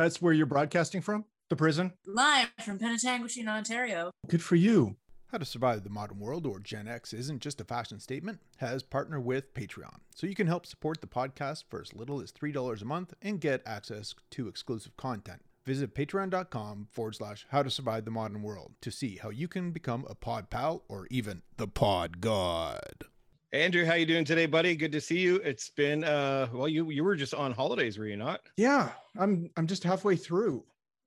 [0.00, 1.26] That's where you're broadcasting from?
[1.50, 1.92] The prison?
[2.06, 4.12] Live from Penetanguishene, Ontario.
[4.28, 4.96] Good for you.
[5.26, 8.82] How to Survive the Modern World, or Gen X, isn't just a fashion statement, has
[8.82, 9.98] partnered with Patreon.
[10.14, 13.42] So you can help support the podcast for as little as $3 a month and
[13.42, 15.42] get access to exclusive content.
[15.66, 19.70] Visit patreon.com forward slash how to survive the modern world to see how you can
[19.70, 23.04] become a pod pal or even the pod god.
[23.52, 24.76] Andrew, how you doing today, buddy?
[24.76, 25.36] Good to see you.
[25.36, 28.42] It's been uh well, you you were just on holidays, were you not?
[28.56, 30.64] Yeah, I'm I'm just halfway through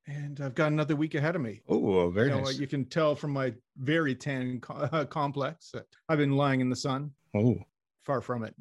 [0.08, 1.62] and I've got another week ahead of me.
[1.70, 2.59] Oh, very you know, nice.
[2.59, 6.70] You can tell from my very tan co- uh, complex that I've been lying in
[6.70, 7.12] the sun.
[7.34, 7.55] Oh,
[8.04, 8.54] Far from it,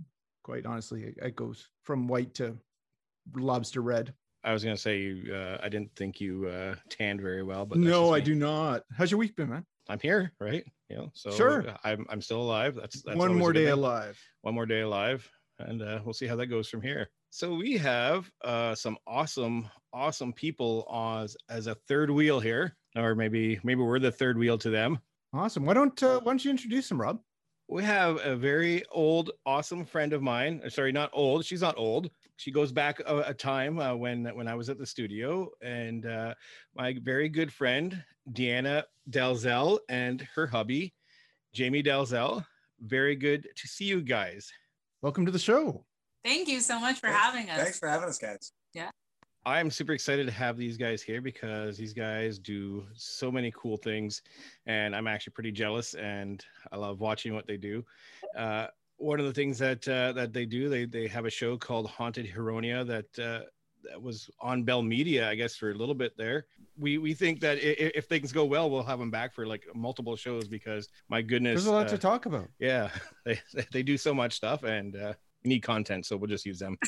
[0.44, 1.02] quite honestly.
[1.02, 2.56] It, it goes from white to
[3.34, 4.14] lobster red.
[4.44, 5.34] I was gonna say you.
[5.34, 8.84] Uh, I didn't think you uh, tanned very well, but no, I do not.
[8.96, 9.66] How's your week been, man?
[9.88, 10.64] I'm here, right?
[10.88, 11.64] You know, so Sure.
[11.84, 12.74] I'm I'm still alive.
[12.74, 13.72] That's, that's One more day thing.
[13.72, 14.18] alive.
[14.42, 17.08] One more day alive, and uh, we'll see how that goes from here.
[17.30, 20.86] So we have uh, some awesome, awesome people
[21.22, 24.98] as as a third wheel here, or maybe maybe we're the third wheel to them.
[25.32, 25.64] Awesome.
[25.64, 27.20] Why don't uh, Why don't you introduce them, Rob?
[27.68, 30.60] we have a very old, awesome friend of mine.
[30.68, 31.42] Sorry, not old.
[31.44, 32.10] She's not old.
[32.42, 36.04] She goes back a, a time uh, when when I was at the studio, and
[36.04, 36.34] uh,
[36.74, 40.92] my very good friend Deanna Dalzell and her hubby
[41.54, 42.44] Jamie Dalzell.
[42.80, 44.50] Very good to see you guys.
[45.02, 45.84] Welcome to the show.
[46.24, 47.62] Thank you so much for Thanks- having us.
[47.62, 48.50] Thanks for having us, guys.
[48.74, 48.90] Yeah.
[49.46, 53.76] I'm super excited to have these guys here because these guys do so many cool
[53.76, 54.20] things,
[54.66, 57.84] and I'm actually pretty jealous, and I love watching what they do.
[58.36, 61.56] Uh, one of the things that uh, that they do, they they have a show
[61.56, 63.44] called Haunted Huronia that uh,
[63.90, 66.46] that was on Bell Media, I guess, for a little bit there.
[66.78, 69.46] We we think that i- i- if things go well, we'll have them back for
[69.46, 72.48] like multiple shows because my goodness, There's a lot uh, to talk about.
[72.60, 72.90] yeah,
[73.24, 73.40] they
[73.72, 75.14] they do so much stuff, and uh,
[75.44, 76.78] we need content, so we'll just use them.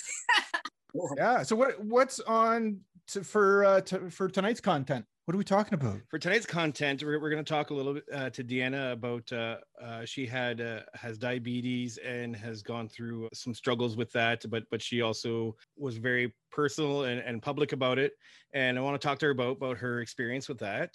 [1.16, 1.42] Yeah.
[1.42, 5.04] So what What's on to, for uh, to, for tonight's content?
[5.24, 6.00] What are we talking about?
[6.10, 9.32] for tonight's content we're, we're going to talk a little bit uh, to deanna about
[9.32, 14.44] uh, uh, she had uh, has diabetes and has gone through some struggles with that
[14.50, 18.12] but but she also was very personal and, and public about it.
[18.52, 20.94] And i want to talk to her about about her experience with that.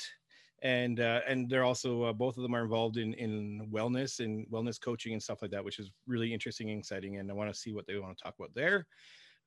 [0.62, 4.46] And uh, and they're also uh, both of them are involved in in wellness and
[4.52, 7.52] wellness coaching and stuff like that which is really interesting and exciting and i want
[7.52, 8.86] to see what they want to talk about there.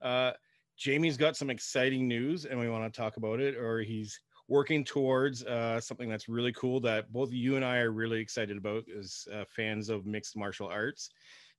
[0.00, 0.32] Uh,
[0.76, 4.18] jamie's got some exciting news and we want to talk about it or he's
[4.52, 8.58] working towards uh, something that's really cool that both you and I are really excited
[8.58, 11.08] about as uh, fans of mixed martial arts.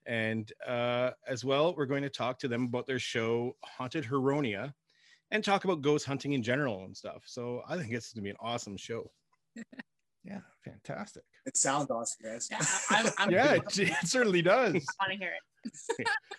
[0.06, 4.74] And uh, as well, we're going to talk to them about their show, Haunted Huronia,
[5.32, 7.24] and talk about ghost hunting in general and stuff.
[7.26, 9.10] So I think it's going to be an awesome show.
[10.26, 11.24] Yeah, fantastic.
[11.46, 12.48] It sounds awesome, guys.
[12.50, 14.74] Yeah, I'm, I'm Yeah, it, it certainly does.
[15.02, 15.42] I want to hear it.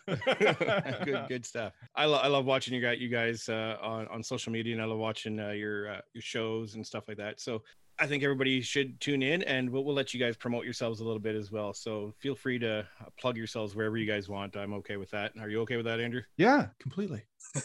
[1.04, 1.72] good, good stuff.
[1.94, 4.82] I, lo- I love watching you guys, you guys uh, on on social media, and
[4.82, 7.40] I love watching uh, your uh, your shows and stuff like that.
[7.40, 7.62] So
[7.98, 11.04] I think everybody should tune in, and we'll, we'll let you guys promote yourselves a
[11.04, 11.72] little bit as well.
[11.72, 12.84] So feel free to uh,
[13.20, 14.56] plug yourselves wherever you guys want.
[14.56, 15.32] I'm okay with that.
[15.40, 16.22] Are you okay with that, Andrew?
[16.36, 17.22] Yeah, completely.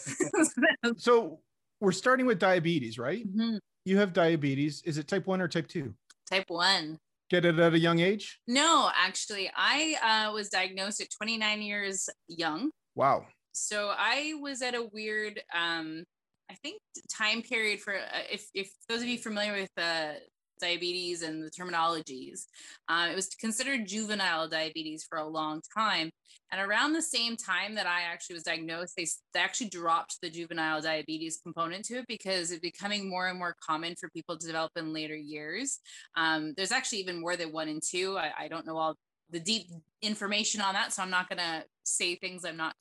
[0.96, 1.40] So
[1.80, 3.26] we're starting with diabetes, right?
[3.26, 3.58] Mhm.
[3.84, 4.82] You have diabetes.
[4.84, 5.94] Is it type one or type two?
[6.30, 6.98] Type one.
[7.30, 8.40] Get it at a young age.
[8.48, 12.70] No, actually, I uh, was diagnosed at 29 years young.
[12.96, 13.26] Wow.
[13.52, 16.04] So I was at a weird, um,
[16.50, 20.14] I think, time period for uh, if if those of you familiar with uh,
[20.60, 22.44] diabetes and the terminologies,
[22.88, 26.10] uh, it was considered juvenile diabetes for a long time.
[26.52, 30.30] And around the same time that I actually was diagnosed, they, they actually dropped the
[30.30, 34.46] juvenile diabetes component to it because it's becoming more and more common for people to
[34.46, 35.78] develop in later years.
[36.16, 38.18] Um, there's actually even more than one and two.
[38.18, 38.96] I, I don't know all
[39.30, 39.68] the deep
[40.02, 42.74] information on that, so I'm not going to say things I'm not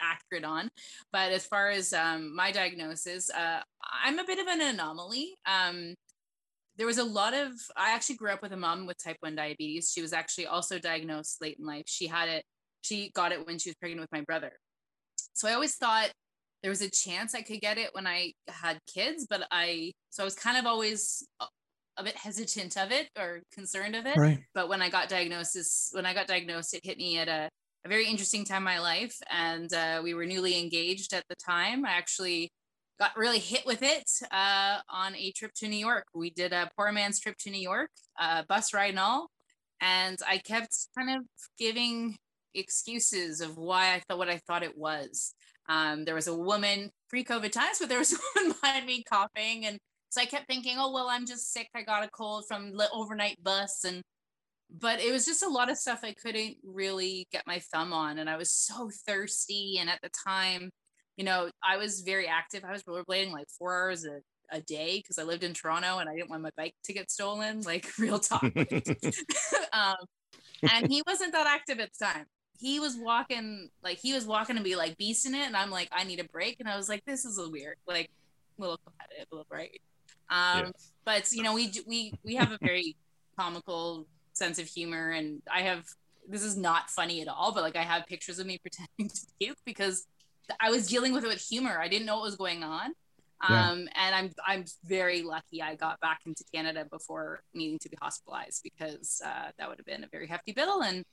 [0.00, 0.70] accurate on.
[1.12, 3.60] But as far as um, my diagnosis, uh,
[4.04, 5.36] I'm a bit of an anomaly.
[5.46, 5.94] Um,
[6.80, 9.34] there was a lot of, I actually grew up with a mom with type 1
[9.34, 9.92] diabetes.
[9.94, 11.84] She was actually also diagnosed late in life.
[11.86, 12.42] She had it,
[12.80, 14.52] she got it when she was pregnant with my brother.
[15.34, 16.10] So I always thought
[16.62, 20.22] there was a chance I could get it when I had kids, but I, so
[20.22, 24.38] I was kind of always a- bit hesitant of it or concerned of it Right.
[24.54, 27.50] but when I got diagnosis, when I got diagnosed, it hit me at a,
[27.84, 29.14] a very interesting time in my life.
[29.30, 31.84] And uh, we were newly engaged at the time.
[31.84, 32.48] I actually
[33.00, 36.04] got really hit with it uh, on a trip to New York.
[36.14, 39.30] We did a poor man's trip to New York, uh, bus ride and all.
[39.80, 41.24] And I kept kind of
[41.58, 42.18] giving
[42.54, 45.34] excuses of why I thought what I thought it was.
[45.68, 49.78] Um, there was a woman pre-COVID times, but there was woman behind me coughing, and
[50.10, 51.68] so I kept thinking, oh well, I'm just sick.
[51.74, 54.02] I got a cold from the overnight bus, and
[54.68, 58.18] but it was just a lot of stuff I couldn't really get my thumb on,
[58.18, 59.78] and I was so thirsty.
[59.80, 60.70] And at the time,
[61.20, 62.64] you know, I was very active.
[62.64, 64.20] I was rollerblading like four hours a,
[64.56, 67.10] a day because I lived in Toronto and I didn't want my bike to get
[67.10, 68.42] stolen, like real talk.
[69.74, 69.96] um,
[70.62, 72.24] and he wasn't that active at the time.
[72.58, 75.46] He was walking, like he was walking and be like beasting it.
[75.46, 76.56] And I'm like, I need a break.
[76.58, 78.08] And I was like, this is a weird, like
[78.58, 79.78] a little competitive, a little right.
[80.30, 80.70] Um, yeah.
[81.04, 82.96] but you know, we, we, we have a very
[83.38, 85.84] comical sense of humor and I have,
[86.26, 89.26] this is not funny at all, but like I have pictures of me pretending to
[89.38, 90.06] puke because
[90.60, 91.78] I was dealing with it with humor.
[91.78, 92.92] I didn't know what was going on.
[93.48, 93.70] Yeah.
[93.70, 97.96] Um, and I'm I'm very lucky I got back into Canada before needing to be
[98.00, 100.82] hospitalized because uh, that would have been a very hefty bill.
[100.82, 101.04] And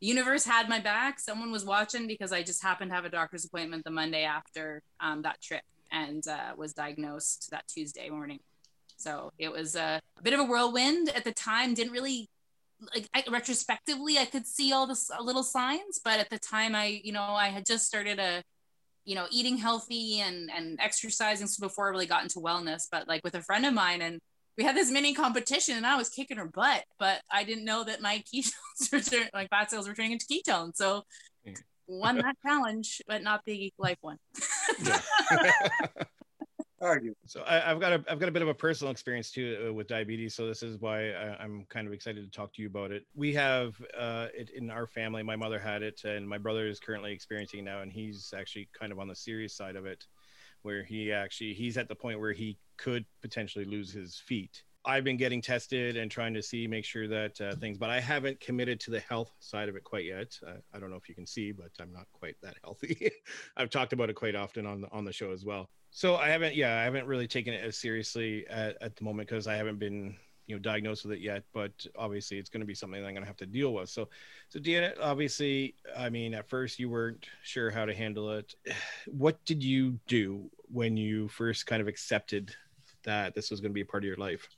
[0.00, 1.20] the universe had my back.
[1.20, 4.82] Someone was watching because I just happened to have a doctor's appointment the Monday after
[5.00, 5.62] um, that trip
[5.92, 8.40] and uh, was diagnosed that Tuesday morning.
[8.96, 11.74] So it was a, a, bit of a whirlwind at the time.
[11.74, 12.28] Didn't really
[12.94, 17.00] like I, retrospectively, I could see all the little signs, but at the time, I
[17.04, 18.42] you know I had just started a
[19.06, 21.46] you know eating healthy and and exercising.
[21.46, 24.20] So before I really got into wellness but like with a friend of mine and
[24.58, 27.84] we had this mini competition and I was kicking her butt but I didn't know
[27.84, 30.76] that my ketones were turn, like fat cells were turning into ketones.
[30.76, 31.04] So
[31.88, 34.18] won that challenge but not the life one
[36.86, 37.14] argue.
[37.26, 39.72] So I, have got a I've got a bit of a personal experience too uh,
[39.72, 40.34] with diabetes.
[40.34, 43.04] So this is why I, am kind of excited to talk to you about it.
[43.14, 45.22] We have uh, it in our family.
[45.22, 48.68] My mother had it, and my brother is currently experiencing it now, and he's actually
[48.78, 50.06] kind of on the serious side of it,
[50.62, 54.62] where he actually he's at the point where he could potentially lose his feet.
[54.86, 57.98] I've been getting tested and trying to see, make sure that uh, things, but I
[57.98, 60.38] haven't committed to the health side of it quite yet.
[60.46, 63.10] Uh, I don't know if you can see, but I'm not quite that healthy.
[63.56, 65.68] I've talked about it quite often on the on the show as well.
[65.90, 69.28] So I haven't, yeah, I haven't really taken it as seriously at, at the moment
[69.28, 70.14] because I haven't been,
[70.46, 71.42] you know, diagnosed with it yet.
[71.52, 73.88] But obviously, it's going to be something I'm going to have to deal with.
[73.88, 74.08] So,
[74.48, 78.54] so Deanna, obviously, I mean, at first you weren't sure how to handle it.
[79.06, 82.54] What did you do when you first kind of accepted
[83.02, 84.48] that this was going to be a part of your life?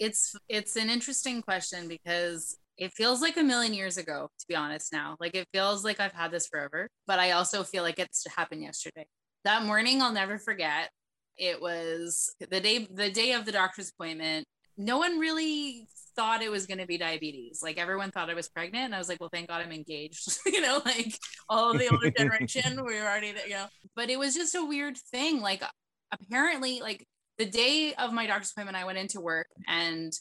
[0.00, 4.56] It's it's an interesting question because it feels like a million years ago to be
[4.56, 8.00] honest now like it feels like i've had this forever but i also feel like
[8.00, 9.06] it's happened yesterday
[9.44, 10.90] that morning I'll never forget.
[11.36, 14.46] It was the day the day of the doctor's appointment.
[14.76, 15.86] No one really
[16.16, 17.60] thought it was going to be diabetes.
[17.62, 20.38] Like everyone thought I was pregnant, and I was like, "Well, thank God I'm engaged."
[20.46, 21.18] you know, like
[21.48, 23.46] all of the older generation, we were already there.
[23.46, 25.40] You know, but it was just a weird thing.
[25.40, 25.62] Like
[26.12, 27.03] apparently, like
[27.38, 30.12] the day of my doctor's appointment, I went into work and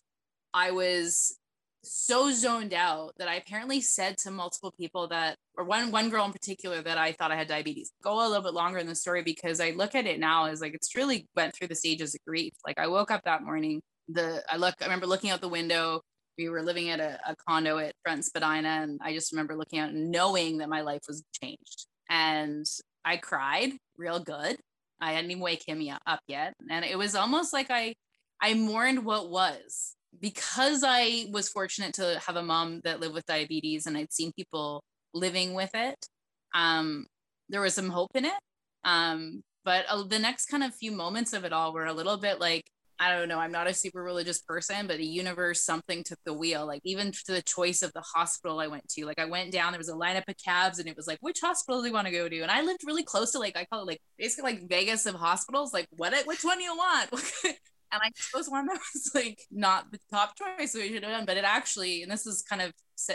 [0.53, 1.37] I was
[1.83, 6.25] so zoned out that I apparently said to multiple people that, or one one girl
[6.25, 7.91] in particular, that I thought I had diabetes.
[8.03, 10.61] Go a little bit longer in the story because I look at it now as
[10.61, 12.53] like it's really went through the stages of grief.
[12.65, 16.01] Like I woke up that morning, the I look, I remember looking out the window.
[16.37, 19.79] We were living at a, a condo at Front Spadina, and I just remember looking
[19.79, 21.87] out and knowing that my life was changed.
[22.09, 22.65] And
[23.05, 24.57] I cried real good.
[25.03, 27.93] I hadn't even wake him up yet, and it was almost like I
[28.41, 33.25] I mourned what was because I was fortunate to have a mom that lived with
[33.25, 34.83] diabetes and I'd seen people
[35.13, 36.05] living with it,
[36.53, 37.07] um,
[37.49, 38.39] there was some hope in it.
[38.83, 42.17] Um, but uh, the next kind of few moments of it all were a little
[42.17, 42.63] bit like,
[42.99, 46.33] I don't know, I'm not a super religious person, but the universe, something took the
[46.33, 46.65] wheel.
[46.65, 49.71] Like, even to the choice of the hospital I went to, like, I went down,
[49.71, 52.07] there was a lineup of cabs, and it was like, which hospital do you want
[52.07, 52.41] to go to?
[52.41, 55.15] And I lived really close to, like, I call it like basically like Vegas of
[55.15, 55.73] hospitals.
[55.73, 57.09] Like, what, which one do you want?
[57.43, 61.25] and I chose one that was like not the top choice we should have done,
[61.25, 62.73] but it actually, and this is kind of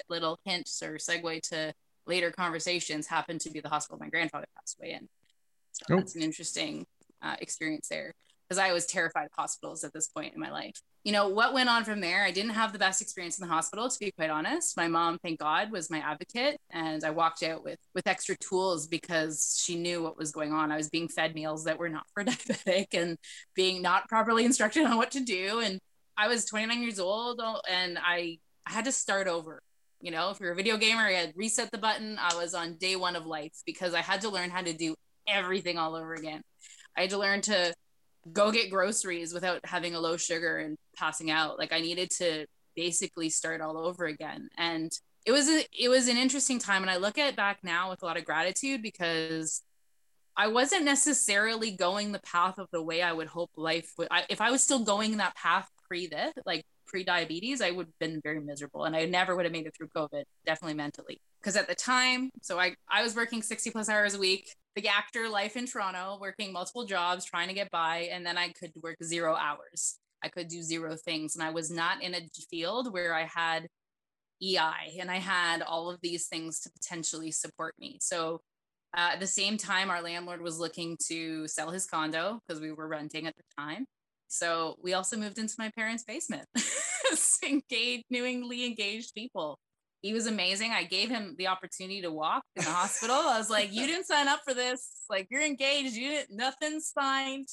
[0.08, 1.72] little hints or segue to
[2.06, 5.08] later conversations, happened to be the hospital my grandfather passed away in.
[5.72, 5.96] So oh.
[5.96, 6.86] that's an interesting
[7.22, 8.12] uh, experience there
[8.48, 10.80] because I was terrified of hospitals at this point in my life.
[11.04, 12.24] You know, what went on from there?
[12.24, 14.76] I didn't have the best experience in the hospital, to be quite honest.
[14.76, 16.58] My mom, thank God, was my advocate.
[16.70, 20.72] And I walked out with with extra tools because she knew what was going on.
[20.72, 23.18] I was being fed meals that were not for diabetic and
[23.54, 25.60] being not properly instructed on what to do.
[25.60, 25.78] And
[26.16, 29.60] I was 29 years old oh, and I, I had to start over.
[30.00, 32.18] You know, if you're a video gamer, I had reset the button.
[32.20, 34.94] I was on day one of life because I had to learn how to do
[35.26, 36.40] everything all over again.
[36.96, 37.72] I had to learn to
[38.32, 41.58] go get groceries without having a low sugar and passing out.
[41.58, 44.48] Like I needed to basically start all over again.
[44.56, 44.90] And
[45.26, 48.02] it was a, it was an interesting time and I look at back now with
[48.02, 49.62] a lot of gratitude because
[50.36, 54.24] I wasn't necessarily going the path of the way I would hope life would I,
[54.28, 57.98] if I was still going that path pre this like pre diabetes I would have
[57.98, 61.56] been very miserable and I never would have made it through covid definitely mentally because
[61.56, 65.28] at the time so I I was working 60 plus hours a week the actor
[65.28, 68.08] life in Toronto, working multiple jobs, trying to get by.
[68.12, 69.98] And then I could work zero hours.
[70.22, 71.36] I could do zero things.
[71.36, 72.20] And I was not in a
[72.50, 73.66] field where I had
[74.42, 77.98] EI and I had all of these things to potentially support me.
[78.00, 78.40] So
[78.96, 82.72] Uh, at the same time, our landlord was looking to sell his condo because we
[82.72, 83.86] were renting at the time.
[84.28, 86.46] So we also moved into my parents' basement,
[87.44, 89.58] engaged, newly engaged people.
[90.02, 90.70] He was amazing.
[90.70, 93.16] I gave him the opportunity to walk in the hospital.
[93.16, 95.04] I was like, "You didn't sign up for this.
[95.10, 95.94] Like, you're engaged.
[95.94, 96.36] You didn't.
[96.36, 97.48] Nothing signed.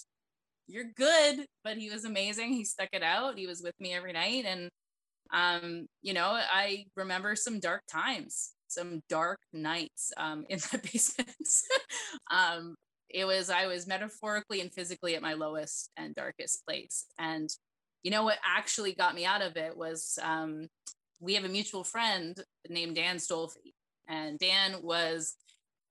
[0.67, 2.53] You're good." But he was amazing.
[2.53, 3.37] He stuck it out.
[3.37, 4.69] He was with me every night, and
[5.33, 11.29] um, you know, I remember some dark times, some dark nights um, in that basement.
[12.31, 12.75] um,
[13.09, 17.49] it was I was metaphorically and physically at my lowest and darkest place, and
[18.03, 20.67] you know what actually got me out of it was um,
[21.19, 22.37] we have a mutual friend
[22.69, 23.73] named Dan Stolfi,
[24.07, 25.35] and Dan was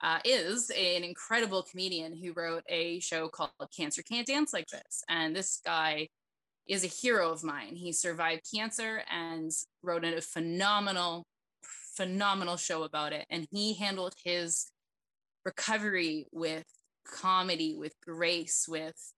[0.03, 5.03] uh, is an incredible comedian who wrote a show called Cancer Can't Dance Like This,
[5.09, 6.09] and this guy
[6.67, 7.77] is a hero of mine.
[7.77, 9.51] He survived cancer and
[9.83, 11.27] wrote a phenomenal,
[11.97, 14.71] phenomenal show about it, and he handled his
[15.45, 16.65] recovery with
[17.07, 19.13] comedy, with grace, with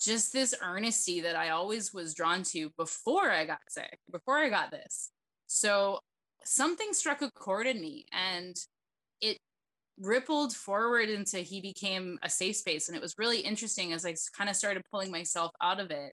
[0.00, 4.48] just this earnesty that I always was drawn to before I got sick, before I
[4.48, 5.10] got this.
[5.52, 5.98] So
[6.44, 8.56] something struck a chord in me and
[9.20, 9.36] it
[9.98, 12.86] rippled forward into he became a safe space.
[12.86, 16.12] And it was really interesting as I kind of started pulling myself out of it.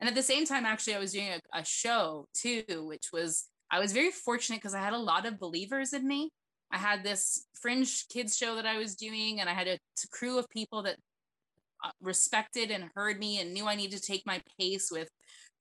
[0.00, 3.44] And at the same time, actually, I was doing a, a show too, which was,
[3.70, 6.30] I was very fortunate because I had a lot of believers in me.
[6.72, 9.78] I had this fringe kids show that I was doing, and I had a,
[10.10, 10.96] crew of people that
[11.84, 15.10] uh, respected and heard me and knew I needed to take my pace with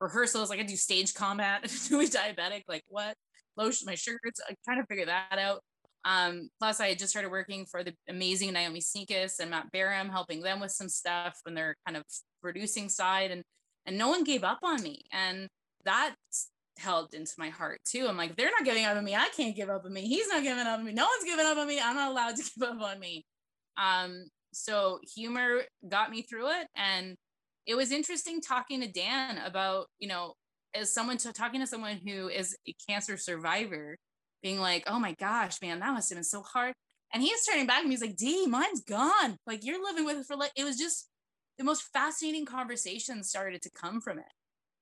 [0.01, 0.49] rehearsals.
[0.49, 3.15] Like I do stage combat, doing diabetic, like what?
[3.55, 5.61] Lotion, my sugars, I'm trying to figure that out.
[6.03, 10.09] Um, plus, I had just started working for the amazing Naomi Snieckus and Matt Baram,
[10.09, 12.03] helping them with some stuff when they're kind of
[12.41, 13.43] producing side, and
[13.85, 15.47] and no one gave up on me, and
[15.85, 16.15] that
[16.77, 18.07] held into my heart too.
[18.07, 19.15] I'm like, they're not giving up on me.
[19.15, 20.07] I can't give up on me.
[20.07, 20.93] He's not giving up on me.
[20.93, 21.79] No one's giving up on me.
[21.79, 23.25] I'm not allowed to give up on me.
[23.77, 27.15] Um, so humor got me through it, and
[27.65, 30.33] it was interesting talking to Dan about, you know,
[30.73, 33.97] as someone to talking to someone who is a cancer survivor,
[34.41, 36.73] being like, oh my gosh, man, that must have been so hard.
[37.13, 39.37] And he's turning back and he's like, D, mine's gone.
[39.45, 41.09] Like you're living with it for like, it was just
[41.57, 44.25] the most fascinating conversations started to come from it.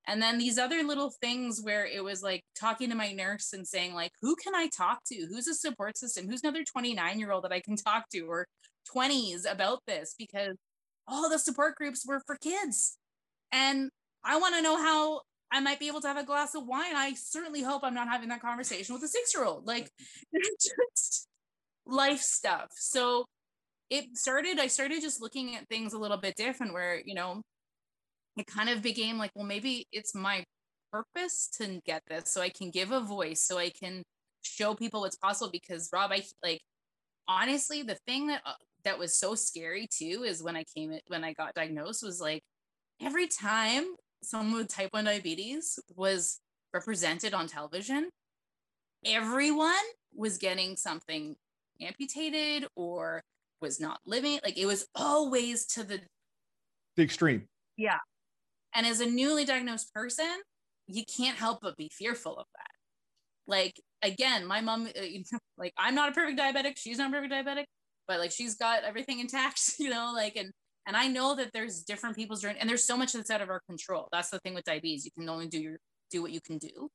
[0.07, 3.67] And then these other little things where it was like talking to my nurse and
[3.67, 5.27] saying, like, who can I talk to?
[5.29, 6.27] Who's a support system?
[6.27, 8.47] Who's another 29 year old that I can talk to or
[8.95, 10.15] 20s about this?
[10.17, 10.55] Because
[11.09, 12.97] all the support groups were for kids.
[13.51, 13.89] And
[14.23, 16.95] I want to know how I might be able to have a glass of wine.
[16.95, 19.65] I certainly hope I'm not having that conversation with a six year old.
[19.65, 19.89] Like,
[20.59, 21.27] just
[21.85, 22.67] life stuff.
[22.71, 23.25] So
[23.89, 27.41] it started, I started just looking at things a little bit different where, you know,
[28.37, 30.43] it kind of became like, well, maybe it's my
[30.91, 34.03] purpose to get this so I can give a voice, so I can
[34.43, 35.49] show people what's possible.
[35.51, 36.61] Because, Rob, I like,
[37.29, 41.23] honestly, the thing that uh, that was so scary too is when I came when
[41.23, 42.41] I got diagnosed was like
[43.01, 43.83] every time
[44.21, 46.39] someone with type 1 diabetes was
[46.73, 48.09] represented on television,
[49.05, 49.73] everyone
[50.13, 51.35] was getting something
[51.81, 53.21] amputated or
[53.61, 54.39] was not living.
[54.43, 56.01] Like it was always to the
[56.97, 57.47] the extreme.
[57.77, 57.99] Yeah.
[58.75, 60.29] And as a newly diagnosed person,
[60.87, 62.71] you can't help but be fearful of that.
[63.47, 65.01] Like again, my mom, uh,
[65.57, 66.77] like I'm not a perfect diabetic.
[66.77, 67.65] She's not a perfect diabetic
[68.09, 70.51] but like she's got everything intact, you know, like and
[70.85, 73.49] and I know that there's different people's journey and there's so much that's out of
[73.49, 74.09] our control.
[74.11, 75.05] That's the thing with diabetes.
[75.05, 75.77] You can only do your
[76.11, 76.89] do what you can do.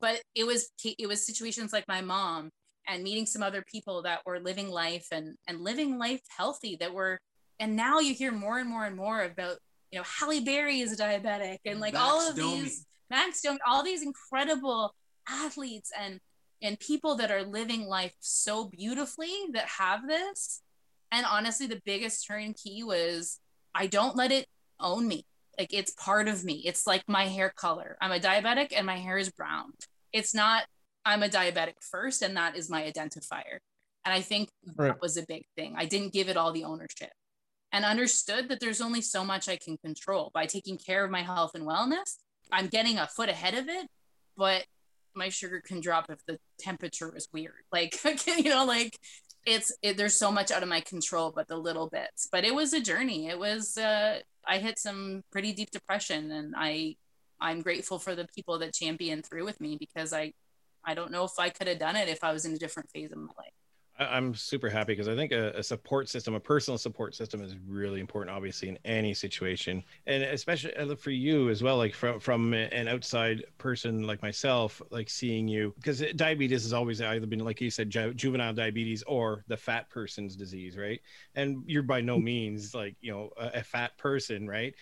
[0.00, 2.50] But it was it was situations like my mom
[2.86, 6.94] and meeting some other people that were living life and and living life healthy that
[6.94, 7.18] were
[7.58, 9.56] and now you hear more and more and more about
[9.90, 12.62] you know Halle Berry is a diabetic and like Max all of Domi.
[12.62, 14.94] these Max Domi, all these incredible
[15.28, 16.20] athletes and
[16.64, 20.62] and people that are living life so beautifully that have this.
[21.12, 23.38] And honestly, the biggest turn key was
[23.74, 24.46] I don't let it
[24.80, 25.26] own me.
[25.58, 26.62] Like it's part of me.
[26.64, 27.96] It's like my hair color.
[28.00, 29.72] I'm a diabetic and my hair is brown.
[30.12, 30.64] It's not,
[31.04, 33.58] I'm a diabetic first, and that is my identifier.
[34.06, 34.88] And I think right.
[34.88, 35.74] that was a big thing.
[35.76, 37.10] I didn't give it all the ownership
[37.72, 41.22] and understood that there's only so much I can control by taking care of my
[41.22, 42.16] health and wellness.
[42.50, 43.86] I'm getting a foot ahead of it,
[44.36, 44.64] but
[45.14, 47.52] my sugar can drop if the temperature is weird.
[47.72, 48.98] Like, you know, like
[49.46, 52.54] it's, it, there's so much out of my control, but the little bits, but it
[52.54, 53.28] was a journey.
[53.28, 56.96] It was, uh, I hit some pretty deep depression and I,
[57.40, 60.32] I'm grateful for the people that championed through with me because I,
[60.84, 62.90] I don't know if I could have done it if I was in a different
[62.90, 63.53] phase of my life.
[63.98, 67.54] I'm super happy because I think a, a support system, a personal support system, is
[67.66, 71.76] really important, obviously, in any situation, and especially uh, for you as well.
[71.76, 77.00] Like from from an outside person like myself, like seeing you, because diabetes has always
[77.00, 81.00] either been, like you said, ju- juvenile diabetes or the fat person's disease, right?
[81.36, 84.74] And you're by no means like you know a, a fat person, right?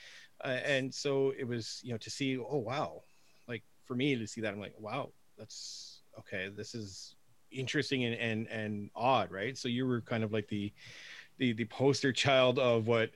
[0.42, 3.02] Uh, and so it was, you know, to see, oh wow,
[3.46, 6.48] like for me to see that, I'm like, wow, that's okay.
[6.54, 7.14] This is
[7.52, 9.56] interesting and and and odd right?
[9.56, 10.72] So you were kind of like the
[11.38, 13.10] the the poster child of what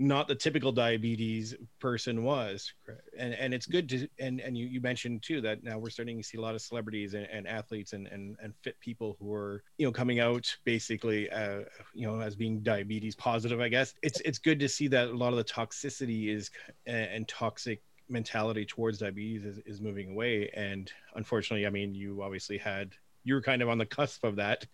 [0.00, 2.72] not the typical diabetes person was
[3.18, 6.16] and and it's good to and and you, you mentioned too that now we're starting
[6.16, 9.32] to see a lot of celebrities and, and athletes and, and and fit people who
[9.32, 11.60] are you know coming out basically uh
[11.92, 13.94] you know as being diabetes positive i guess.
[14.02, 16.50] It's it's good to see that a lot of the toxicity is
[16.86, 20.50] and toxic mentality towards diabetes is, is moving away.
[20.54, 24.36] And unfortunately i mean you obviously had you were kind of on the cusp of
[24.36, 24.66] that.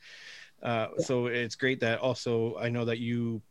[0.63, 1.05] Uh, yeah.
[1.05, 3.43] So it's great that also I know that you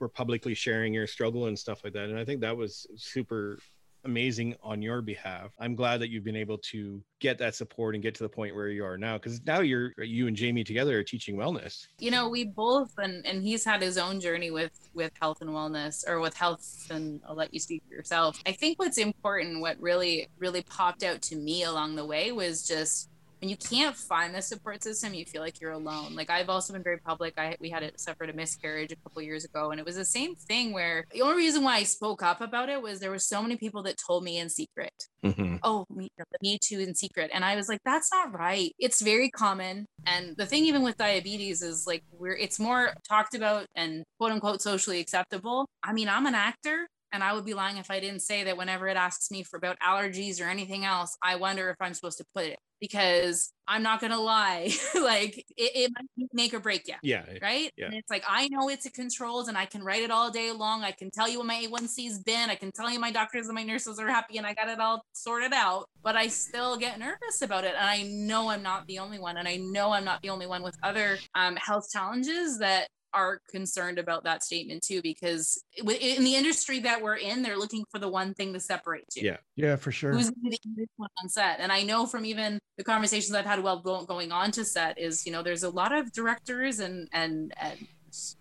[0.00, 3.58] were publicly sharing your struggle and stuff like that, and I think that was super
[4.04, 5.52] amazing on your behalf.
[5.58, 8.54] I'm glad that you've been able to get that support and get to the point
[8.54, 11.86] where you are now because now you're you and Jamie together are teaching wellness.
[11.98, 15.50] You know, we both and and he's had his own journey with with health and
[15.50, 18.40] wellness or with health and I'll let you speak for yourself.
[18.46, 22.66] I think what's important what really really popped out to me along the way was
[22.66, 23.07] just
[23.40, 26.14] when you can't find the support system you feel like you're alone.
[26.14, 27.34] Like i've also been very public.
[27.38, 30.04] I we had it suffered a miscarriage a couple years ago and it was the
[30.04, 33.18] same thing where the only reason why i spoke up about it was there were
[33.18, 34.92] so many people that told me in secret.
[35.24, 35.56] Mm-hmm.
[35.62, 36.08] oh me,
[36.42, 37.30] me too in secret.
[37.32, 38.72] And i was like that's not right.
[38.78, 39.86] It's very common.
[40.06, 44.32] And the thing even with diabetes is like we're it's more talked about and quote
[44.32, 45.68] unquote socially acceptable.
[45.82, 48.56] I mean i'm an actor and I would be lying if I didn't say that
[48.56, 52.18] whenever it asks me for about allergies or anything else, I wonder if I'm supposed
[52.18, 56.86] to put it because I'm not gonna lie, like it, it, might make or break
[56.88, 56.94] you.
[57.02, 57.24] Yeah.
[57.42, 57.72] Right.
[57.76, 57.86] Yeah.
[57.86, 60.52] And it's like I know it's a controls and I can write it all day
[60.52, 60.84] long.
[60.84, 62.50] I can tell you what my A1C's been.
[62.50, 64.80] I can tell you my doctors and my nurses are happy and I got it
[64.80, 65.86] all sorted out.
[66.02, 67.74] But I still get nervous about it.
[67.76, 69.36] And I know I'm not the only one.
[69.36, 73.40] And I know I'm not the only one with other um, health challenges that are
[73.50, 77.98] concerned about that statement too because in the industry that we're in they're looking for
[77.98, 79.36] the one thing to separate you yeah.
[79.56, 80.12] Yeah for sure.
[80.12, 81.60] Who's the one on set?
[81.60, 85.26] And i know from even the conversations i've had while going on to set is
[85.26, 87.86] you know there's a lot of directors and and and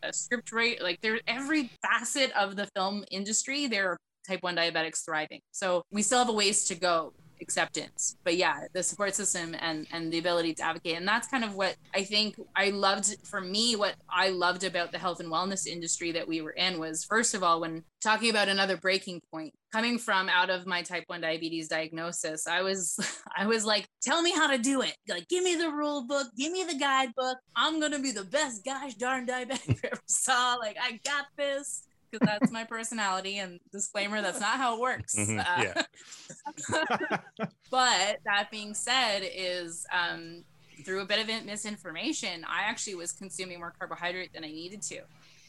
[0.01, 4.55] a script rate like there every facet of the film industry there are type 1
[4.55, 5.41] diabetics thriving.
[5.51, 8.17] So we still have a ways to go acceptance.
[8.23, 10.97] But yeah the support system and and the ability to advocate.
[10.97, 14.91] And that's kind of what i think i loved for me what i loved about
[14.91, 18.29] the health and wellness industry that we were in was first of all when talking
[18.29, 22.97] about another breaking point coming from out of my type 1 diabetes diagnosis i was
[23.37, 24.95] i was like tell me how to do it.
[25.09, 26.27] Like give me the rule book.
[26.37, 27.37] Give me the guidebook.
[27.55, 30.55] I'm gonna be the best gosh darn diabetic ever saw.
[30.55, 33.37] Like i got this because that's my personality.
[33.37, 35.15] And disclaimer, that's not how it works.
[35.15, 35.39] Mm-hmm.
[35.39, 37.17] Uh, yeah.
[37.71, 40.43] but that being said, is um,
[40.83, 45.01] through a bit of misinformation, I actually was consuming more carbohydrate than I needed to.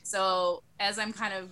[0.03, 1.51] So as I'm kind of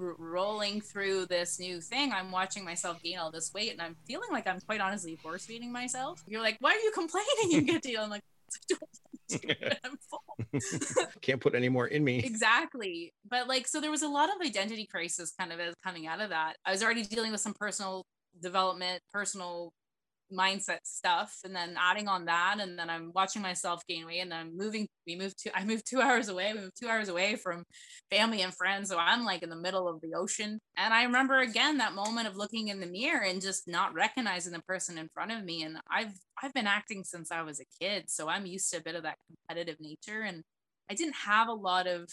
[0.00, 3.96] r- rolling through this new thing, I'm watching myself gain all this weight, and I'm
[4.06, 6.22] feeling like I'm quite honestly force feeding myself.
[6.26, 7.50] You're like, why are you complaining?
[7.50, 8.22] You get to, I'm like.
[11.22, 12.18] Can't put any more in me.
[12.18, 13.12] Exactly.
[13.28, 16.20] But like, so there was a lot of identity crisis kind of as coming out
[16.20, 16.56] of that.
[16.64, 18.04] I was already dealing with some personal
[18.40, 19.72] development, personal
[20.32, 24.32] mindset stuff and then adding on that and then i'm watching myself gain weight and
[24.32, 27.36] i'm moving we moved to i moved two hours away we moved two hours away
[27.36, 27.64] from
[28.10, 28.90] family and friends.
[28.90, 30.60] So i'm like in the middle of the ocean.
[30.76, 34.52] And i remember again that moment of looking in the mirror and just not recognizing
[34.52, 35.62] the person in front of me.
[35.62, 38.04] And i've i've been acting since i was a kid.
[38.08, 40.22] So i'm used to a bit of that competitive nature.
[40.22, 40.42] And
[40.90, 42.08] i didn't have a lot of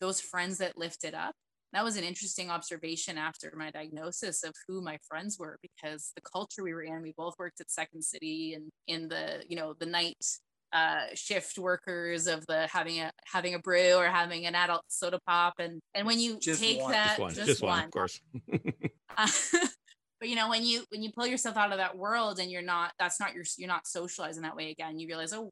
[0.00, 1.34] those friends that lifted up
[1.72, 6.22] that was an interesting observation after my diagnosis of who my friends were because the
[6.22, 9.74] culture we were in we both worked at second city and in the you know
[9.78, 10.16] the night
[10.72, 15.18] uh, shift workers of the having a having a brew or having an adult soda
[15.26, 16.92] pop and and when you just take one.
[16.92, 18.20] that just one, just, just one, one, of course
[19.16, 19.28] uh,
[20.20, 22.62] but you know when you when you pull yourself out of that world and you're
[22.62, 25.50] not that's not your you're not socializing that way again you realize oh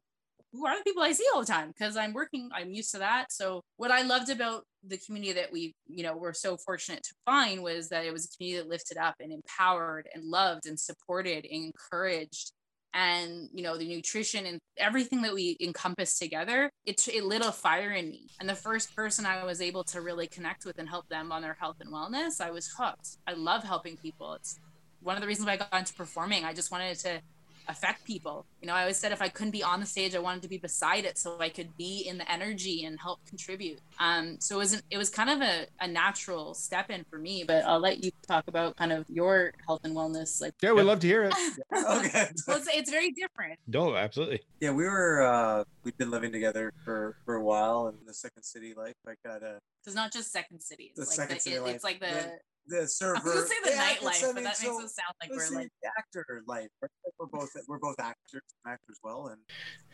[0.51, 2.99] who are the people I see all the time because I'm working, I'm used to
[2.99, 3.31] that.
[3.31, 7.13] So what I loved about the community that we, you know, were so fortunate to
[7.25, 10.79] find was that it was a community that lifted up and empowered and loved and
[10.79, 12.51] supported and encouraged.
[12.95, 17.51] And you know the nutrition and everything that we encompassed together, it, it lit a
[17.51, 18.29] fire in me.
[18.39, 21.43] And the first person I was able to really connect with and help them on
[21.43, 23.17] their health and wellness, I was hooked.
[23.27, 24.33] I love helping people.
[24.33, 24.59] It's
[25.01, 26.45] one of the reasons why I got into performing.
[26.45, 27.21] I just wanted to
[27.69, 28.45] affect people.
[28.61, 30.49] You know, I always said if I couldn't be on the stage, I wanted to
[30.49, 33.79] be beside it so I could be in the energy and help contribute.
[33.99, 37.43] Um, so it was it was kind of a, a natural step in for me.
[37.47, 40.41] But I'll let you talk about kind of your health and wellness.
[40.41, 41.33] Like, Yeah, we'd love to hear it.
[41.99, 42.27] Okay.
[42.47, 43.59] well, it's, it's very different.
[43.67, 44.41] No, absolutely.
[44.59, 48.43] Yeah, we were uh we've been living together for for a while in the second
[48.43, 48.95] city life.
[49.07, 50.91] I got a It's not just Second City.
[50.95, 51.75] The like Second the, City it- life.
[51.75, 52.39] it's like the.
[52.69, 53.17] The- server.
[53.17, 53.25] I server.
[53.25, 55.13] was gonna say the Yeah, it's- nightlife, I but mean, that so- makes it sound
[55.21, 56.67] like we're say like actor life.
[56.81, 56.91] Right?
[57.19, 59.41] We're both we're both actors, actors well, and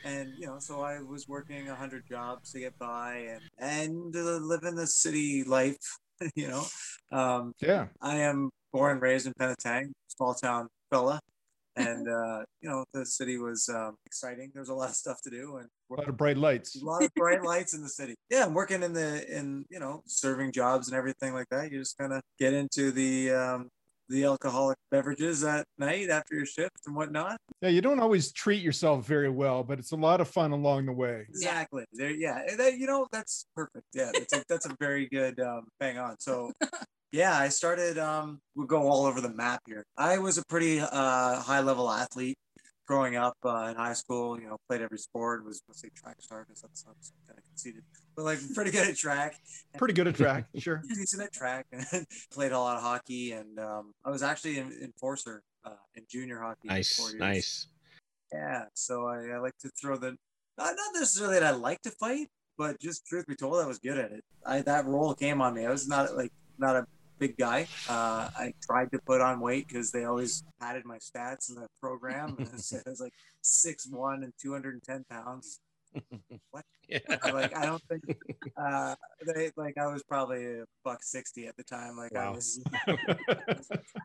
[0.04, 4.16] and you know, so I was working a hundred jobs to get by, and and
[4.16, 5.78] uh, living the city life.
[6.36, 6.66] You know,
[7.12, 7.88] um, Yeah.
[8.02, 11.20] I am born and raised in Penetang, small town fella,
[11.76, 14.52] and uh, you know, the city was um, exciting.
[14.54, 16.82] There was a lot of stuff to do, and A lot of bright lights.
[16.82, 18.16] a lot of bright lights in the city.
[18.30, 21.72] Yeah, I'm working in the in you know serving jobs and everything like that.
[21.72, 23.70] You just kind of get into the um,
[24.08, 27.38] the alcoholic beverages at night after your shift and whatnot.
[27.62, 30.86] Yeah, you don't always treat yourself very well, but it's a lot of fun along
[30.86, 31.26] the way.
[31.28, 31.86] Exactly.
[31.92, 32.44] There, yeah.
[32.56, 33.86] That, you know, that's perfect.
[33.94, 36.18] Yeah, that's a, that's a very good um, bang on.
[36.20, 36.52] So.
[37.16, 37.98] Yeah, I started.
[37.98, 39.86] Um, we'll go all over the map here.
[39.98, 42.38] I was a pretty uh, high level athlete
[42.86, 44.38] growing up uh, in high school.
[44.38, 45.46] You know, played every sport.
[45.46, 47.84] Was let's say track star because that sounds kind of conceited,
[48.18, 49.36] but like pretty good at track.
[49.78, 50.84] Pretty good at track, sure.
[50.94, 51.86] decent at track and
[52.34, 56.40] played a lot of hockey and um, i was actually an enforcer uh, in junior
[56.40, 57.68] hockey Nice, nice.
[58.34, 60.12] yeah so I, I like to throw the
[60.58, 63.80] not, not necessarily that i like to fight but just truth be told i was
[63.80, 66.86] good at it i that role came on me i was not like not a
[67.20, 67.68] big guy.
[67.90, 71.68] Uh, i tried to put on weight because they always padded my stats in the
[71.80, 72.36] program.
[72.38, 75.60] And I was like six one and 210 pounds
[76.88, 77.00] Yeah.
[77.24, 78.04] I, like I don't think
[78.58, 78.94] uh
[79.26, 81.98] they like I was probably a buck sixty at the time.
[81.98, 82.36] Like I Wow.
[82.36, 82.96] was a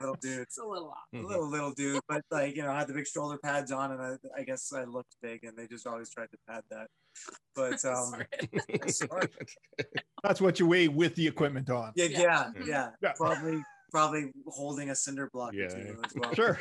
[0.01, 0.39] little dude.
[0.41, 1.05] it's a little off.
[1.15, 3.93] A little little dude, but like you know, I had the big shoulder pads on,
[3.93, 6.87] and I, I guess I looked big, and they just always tried to pad that.
[7.55, 8.27] But um, Sorry.
[8.89, 9.29] sorry.
[10.23, 11.93] That's what you weigh with the equipment on.
[11.97, 12.21] yeah, Yeah.
[12.21, 12.67] yeah, Mhm.
[12.67, 13.13] yeah, Yeah.
[13.15, 15.65] probably probably holding a cinder block Yeah.
[15.65, 16.33] or two as well.
[16.35, 16.59] Sure.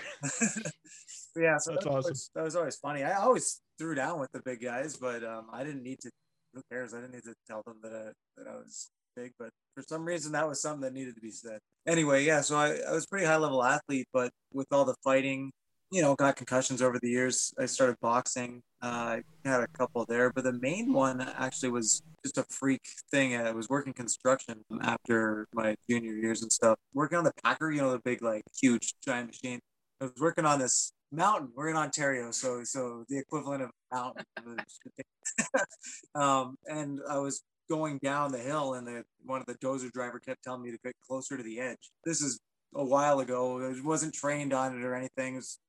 [1.35, 2.15] Yeah, so That's that, was, awesome.
[2.35, 3.03] that was always funny.
[3.03, 6.11] I always threw down with the big guys, but um, I didn't need to.
[6.53, 6.93] Who cares?
[6.93, 10.03] I didn't need to tell them that I, that I was big, but for some
[10.03, 11.59] reason that was something that needed to be said.
[11.87, 15.51] Anyway, yeah, so I, I was pretty high level athlete, but with all the fighting,
[15.91, 17.53] you know, got concussions over the years.
[17.59, 18.61] I started boxing.
[18.81, 22.81] Uh, I had a couple there, but the main one actually was just a freak
[23.11, 23.35] thing.
[23.35, 26.77] I was working construction after my junior years and stuff.
[26.93, 29.59] Working on the Packer, you know, the big, like, huge giant machine.
[30.01, 31.51] I was working on this mountain.
[31.55, 34.25] We're in Ontario, so so the equivalent of mountain.
[36.15, 40.19] um, and I was going down the hill, and the one of the dozer driver
[40.19, 41.91] kept telling me to get closer to the edge.
[42.05, 42.39] This is
[42.75, 43.59] a while ago.
[43.59, 45.33] I wasn't trained on it or anything.
[45.35, 45.59] It was,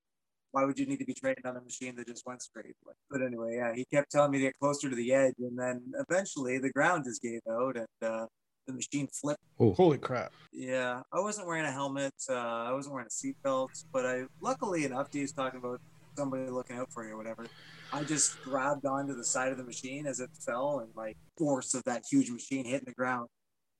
[0.52, 2.74] why would you need to be trained on a machine that just went straight?
[2.84, 5.58] But, but anyway, yeah, he kept telling me to get closer to the edge, and
[5.58, 8.26] then eventually the ground just gave out, and uh,
[8.66, 9.40] the machine flipped.
[9.58, 10.32] Holy crap.
[10.52, 12.14] Yeah, I wasn't wearing a helmet.
[12.28, 15.80] Uh, I wasn't wearing a seatbelt, but I, luckily enough, Dee's talking about
[16.16, 17.46] somebody looking out for you or whatever.
[17.92, 21.74] I just grabbed onto the side of the machine as it fell, and like force
[21.74, 23.28] of that huge machine hitting the ground.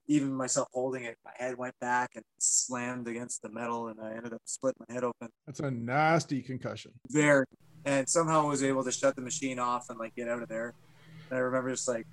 [0.07, 4.15] Even myself holding it, my head went back and slammed against the metal, and I
[4.15, 5.29] ended up splitting my head open.
[5.47, 6.93] That's a nasty concussion.
[7.09, 7.45] Very,
[7.85, 10.49] and somehow I was able to shut the machine off and like get out of
[10.49, 10.75] there.
[11.29, 12.07] And I remember just like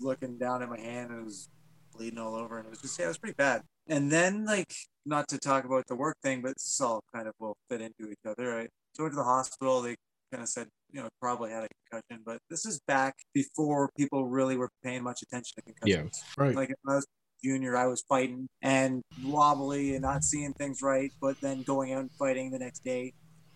[0.00, 1.50] looking down at my hand, and it was
[1.96, 3.62] bleeding all over, and it was just yeah, it was pretty bad.
[3.88, 4.72] And then like
[5.04, 8.10] not to talk about the work thing, but this all kind of will fit into
[8.10, 8.68] each other.
[8.94, 9.82] So I went to the hospital.
[9.82, 9.96] They
[10.30, 14.26] kind of said, you know, probably had a concussion, but this is back before people
[14.26, 16.24] really were paying much attention to concussions.
[16.38, 16.54] Yeah, Right.
[16.54, 17.06] Like when I was
[17.42, 22.00] junior, I was fighting and wobbly and not seeing things right, but then going out
[22.00, 23.12] and fighting the next day.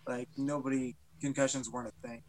[0.07, 2.21] Like nobody, concussions weren't a thing.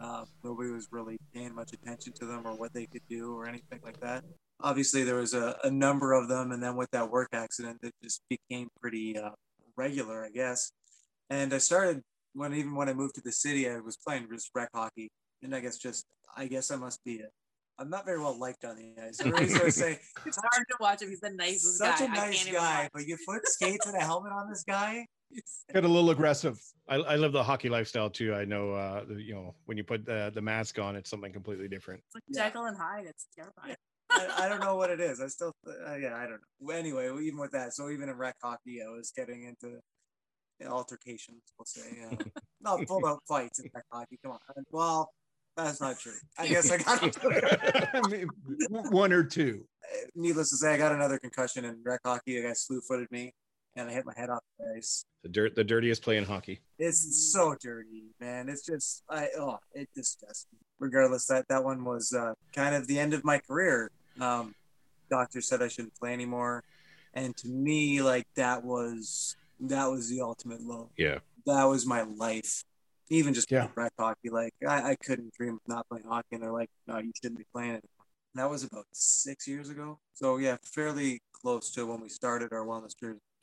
[0.00, 3.48] Uh, nobody was really paying much attention to them or what they could do or
[3.48, 4.22] anything like that.
[4.60, 7.92] Obviously, there was a, a number of them, and then with that work accident, it
[8.02, 9.30] just became pretty uh,
[9.76, 10.72] regular, I guess.
[11.30, 12.02] And I started
[12.34, 15.10] when even when I moved to the city, I was playing just rec hockey,
[15.42, 16.04] and I guess just
[16.36, 17.28] I guess I must be a
[17.80, 19.20] I'm not very well liked on the ice.
[19.20, 21.10] Everybody sort of say It's hard to watch him.
[21.10, 22.04] He's the nicest such guy.
[22.06, 25.06] a I nice guy, but you put skates and a helmet on this guy.
[25.72, 26.58] Get a little aggressive.
[26.88, 28.34] I, I live the hockey lifestyle too.
[28.34, 31.68] I know, uh, you know, when you put the, the mask on, it's something completely
[31.68, 32.00] different.
[32.06, 32.44] It's like Yeah.
[32.46, 33.04] Jekyll and Hyde.
[33.06, 33.76] It's terrifying.
[34.10, 35.20] I, I don't know what it is.
[35.20, 36.70] I still, uh, yeah, I don't know.
[36.70, 39.78] Anyway, even with that, so even in rec hockey, I was getting into
[40.66, 41.42] altercations.
[41.58, 42.16] We'll say, uh,
[42.60, 44.18] not full out fights in rec hockey.
[44.22, 44.38] Come on.
[44.70, 45.10] Well,
[45.56, 46.12] that's not true.
[46.38, 47.16] I guess I got.
[48.92, 49.64] One or two.
[50.14, 52.38] needless to say, I got another concussion in rec hockey.
[52.38, 53.32] A guy slew footed me,
[53.76, 55.04] and I hit my head off the ice.
[55.22, 56.60] The dirt, the dirtiest play in hockey.
[56.78, 58.48] It's so dirty, man.
[58.48, 60.58] It's just I oh it disgusts me.
[60.78, 63.90] Regardless, that that one was uh, kind of the end of my career.
[64.20, 64.54] Um,
[65.10, 66.64] doctor said I shouldn't play anymore,
[67.14, 70.90] and to me, like that was that was the ultimate low.
[70.96, 71.18] Yeah.
[71.46, 72.62] That was my life.
[73.10, 73.60] Even just Yeah.
[73.60, 76.70] playing rec hockey, like I, I couldn't dream of not playing hockey, and they're like,
[76.86, 77.84] no, you shouldn't be playing it.
[78.34, 79.98] That was about six years ago.
[80.14, 82.92] So yeah, fairly close to when we started our wellness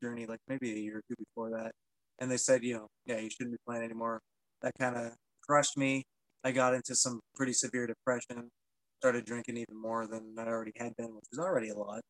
[0.02, 1.74] journey, like maybe a year or two before that.
[2.20, 4.22] And they said, you know, yeah, you shouldn't be playing anymore.
[4.62, 6.06] That kind of crushed me.
[6.44, 8.52] I got into some pretty severe depression.
[9.00, 12.02] Started drinking even more than I already had been, which was already a lot.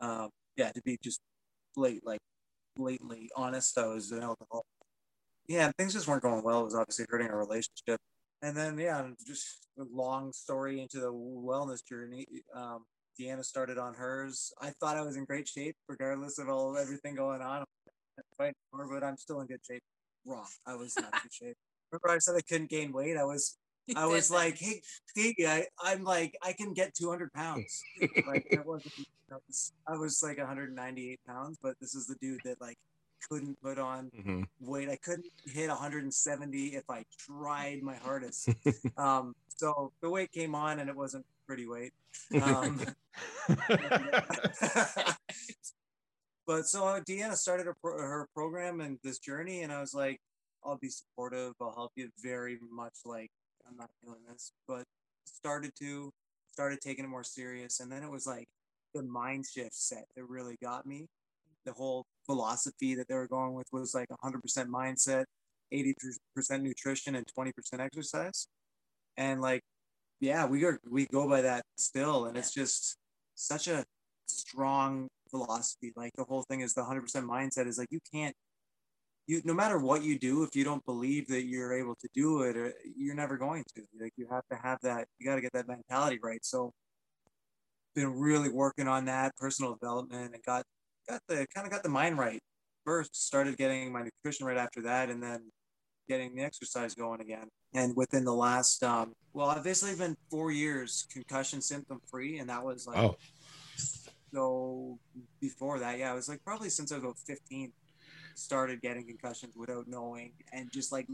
[0.00, 1.20] Um, yeah, to be just
[1.74, 2.20] blat like
[2.76, 4.64] blatantly honest, I was an alcohol.
[5.46, 6.62] Yeah, things just weren't going well.
[6.62, 8.00] It was obviously hurting our relationship.
[8.42, 12.26] And then, yeah, just a long story into the wellness journey.
[12.54, 12.84] Um,
[13.18, 14.52] Deanna started on hers.
[14.60, 17.64] I thought I was in great shape, regardless of all everything going on.
[18.36, 19.82] Fighting more, but I'm still in good shape.
[20.26, 20.46] Wrong.
[20.66, 21.56] I was not in good shape.
[21.92, 23.16] Remember, I said I couldn't gain weight.
[23.16, 23.56] I was,
[23.96, 27.82] I was like, hey, Stevie, I, I'm like, I can get 200 pounds.
[28.26, 28.46] like.
[28.52, 32.78] I was, I was like 198 pounds, but this is the dude that like
[33.28, 34.42] couldn't put on Mm-hmm.
[34.60, 34.88] weight.
[34.88, 38.48] I couldn't hit 170 if I tried my hardest.
[38.96, 41.92] um, so the weight came on, and it wasn't pretty weight.
[42.42, 42.80] Um,
[46.46, 50.20] but so Deanna started her, pro- her program and this journey, and I was like,
[50.64, 51.52] I'll be supportive.
[51.60, 52.94] I'll help you very much.
[53.04, 53.30] Like
[53.68, 54.84] I'm not doing this, but
[55.24, 56.10] started to
[56.52, 58.46] started taking it more serious, and then it was like
[58.94, 61.06] the mind shift set that really got me.
[61.64, 65.24] The whole philosophy that they were going with was like 100% mindset,
[65.72, 68.46] 80% nutrition, and 20% exercise.
[69.16, 69.62] And like,
[70.20, 72.96] yeah, we go we go by that still, and it's just
[73.34, 73.84] such a
[74.28, 75.92] strong philosophy.
[75.96, 78.34] Like the whole thing is the 100% mindset is like you can't
[79.26, 82.42] you no matter what you do if you don't believe that you're able to do
[82.42, 85.52] it you're never going to like you have to have that you got to get
[85.52, 86.44] that mentality right.
[86.44, 86.72] So
[87.94, 90.64] been really working on that personal development and got
[91.08, 92.40] got the kind of got the mind right.
[92.84, 95.50] First started getting my nutrition right after that and then
[96.08, 97.48] getting the exercise going again.
[97.72, 102.50] And within the last um well i've basically been four years concussion symptom free and
[102.50, 103.16] that was like Oh,
[104.34, 104.98] so
[105.40, 107.72] before that, yeah, it was like probably since I was about 15,
[108.34, 111.06] started getting concussions without knowing, and just like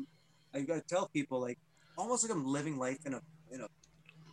[0.54, 1.58] I gotta tell people, like
[1.96, 3.68] almost like I'm living life in a in a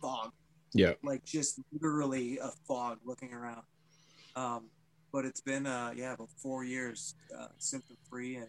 [0.00, 0.32] fog,
[0.74, 0.92] yeah.
[1.02, 3.62] like just literally a fog looking around.
[4.36, 4.66] Um,
[5.12, 8.48] but it's been uh yeah about four years uh, symptom free, and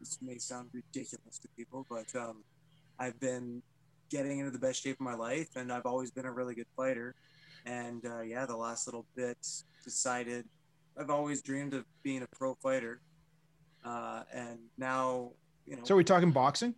[0.00, 2.44] this may sound ridiculous to people, but um,
[2.98, 3.62] I've been
[4.10, 6.66] getting into the best shape of my life, and I've always been a really good
[6.76, 7.14] fighter.
[7.66, 9.36] And uh, yeah, the last little bit
[9.84, 10.46] decided
[10.98, 13.00] I've always dreamed of being a pro fighter,
[13.84, 15.32] uh, and now
[15.66, 15.82] you know.
[15.84, 16.74] So are we talking boxing?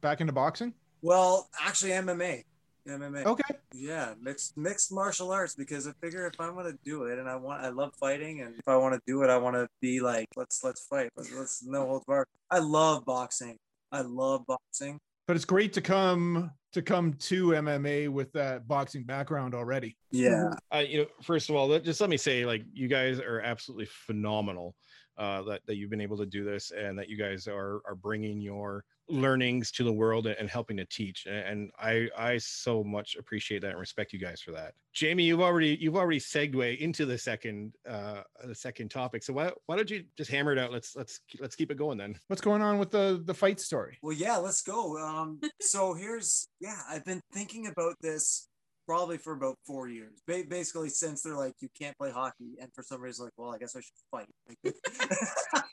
[0.00, 0.74] Back into boxing?
[1.02, 2.44] well, actually, MMA,
[2.88, 3.24] MMA.
[3.24, 3.54] Okay.
[3.72, 7.36] Yeah, mixed mixed martial arts because I figure if I'm gonna do it and I
[7.36, 10.00] want, I love fighting, and if I want to do it, I want to be
[10.00, 12.28] like, let's let's fight, let's, let's no holds barred.
[12.50, 13.56] I love boxing.
[13.92, 14.98] I love boxing.
[15.26, 19.96] But it's great to come to come to MMA with that boxing background already.
[20.10, 23.40] Yeah, Uh, you know, first of all, just let me say, like, you guys are
[23.40, 24.74] absolutely phenomenal.
[25.18, 27.94] Uh, that that you've been able to do this, and that you guys are are
[27.94, 31.26] bringing your learnings to the world and, and helping to teach.
[31.26, 34.74] And, and I I so much appreciate that and respect you guys for that.
[34.92, 39.22] Jamie, you've already you've already segued into the second uh the second topic.
[39.22, 40.72] So why why don't you just hammer it out?
[40.72, 42.18] Let's let's let's keep it going then.
[42.28, 43.98] What's going on with the the fight story?
[44.02, 44.98] Well, yeah, let's go.
[44.98, 48.48] Um, so here's yeah, I've been thinking about this
[48.86, 50.22] probably for about four years.
[50.26, 53.54] Ba- basically, since they're like you can't play hockey, and for some reason, like, well,
[53.54, 54.28] I guess I should fight.
[54.48, 54.74] Like,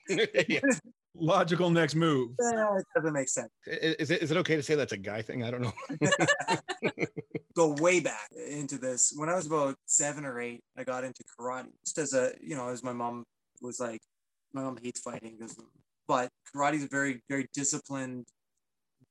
[0.49, 0.59] Yeah.
[1.15, 2.31] Logical next move.
[2.39, 3.51] it doesn't make sense.
[3.67, 5.43] Is it is it okay to say that's a guy thing?
[5.43, 5.73] I don't know.
[7.55, 9.13] Go way back into this.
[9.15, 11.67] When I was about seven or eight, I got into karate.
[11.85, 13.25] Just as a you know, as my mom
[13.61, 14.01] was like,
[14.53, 15.37] my mom hates fighting,
[16.07, 18.25] but karate is very very disciplined,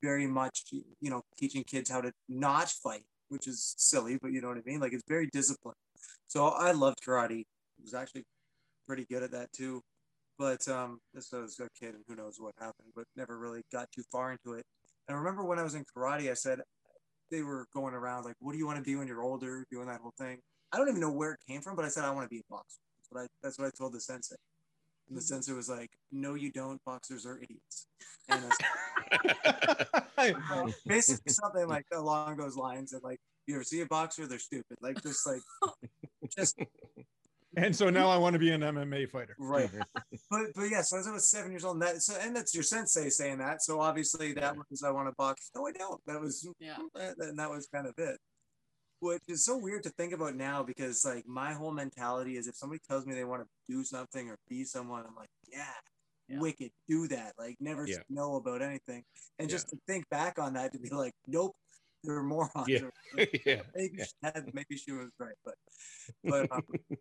[0.03, 4.43] very much you know teaching kids how to not fight, which is silly, but you
[4.43, 4.79] know what I mean.
[4.79, 5.77] Like it's very disciplined.
[6.29, 7.41] So I loved karate.
[7.41, 8.25] I was actually
[8.87, 9.81] pretty good at that too.
[10.39, 13.91] But um, this was a kid, and who knows what happened, but never really got
[13.93, 14.65] too far into it.
[15.09, 16.61] And I remember when I was in karate, I said
[17.31, 19.87] they were going around like, "What do you want to be when you're older?" Doing
[19.87, 20.39] that whole thing.
[20.73, 22.41] I don't even know where it came from, but I said I want to be
[22.41, 22.81] a boxer.
[22.99, 23.27] That's what I.
[23.43, 24.37] That's what I told the sensei.
[25.09, 25.25] And the mm.
[25.25, 26.81] sensei was like, "No, you don't.
[26.85, 27.87] Boxers are idiots."
[28.29, 28.45] And
[30.17, 30.35] I
[30.87, 32.93] basically something like along those lines.
[32.93, 34.27] And like, you ever see a boxer?
[34.27, 34.79] They're stupid.
[34.81, 35.43] Like just like,
[36.37, 36.57] just
[37.57, 39.37] And so now I want to be an MMA fighter.
[39.39, 39.69] right.
[40.31, 42.55] but but yeah, so as I was seven years old, and that so and that's
[42.55, 43.63] your sensei saying that.
[43.63, 45.51] So obviously that was I want to box.
[45.55, 46.01] No, I don't.
[46.07, 46.77] That was Yeah.
[46.95, 48.19] and that was kind of it.
[49.03, 52.55] Which is so weird to think about now because like my whole mentality is if
[52.55, 55.75] somebody tells me they want to do something or be someone, I'm like, yeah,
[56.29, 56.39] Yeah.
[56.39, 57.33] wicked, do that.
[57.37, 57.97] Like never Yeah.
[57.97, 59.03] say no about anything.
[59.41, 59.55] And Yeah.
[59.57, 61.57] just to think back on that to be like, nope,
[62.05, 62.69] there are morons.
[62.69, 62.83] Yeah.
[62.83, 62.93] Or-
[63.45, 63.63] yeah.
[63.75, 65.57] maybe, she had, maybe she was right, but
[66.23, 66.63] but um,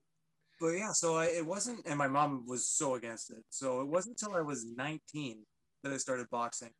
[0.59, 0.93] but yeah.
[0.93, 3.43] So I, it wasn't, and my mom was so against it.
[3.51, 5.45] So it wasn't until I was 19
[5.83, 6.73] that I started boxing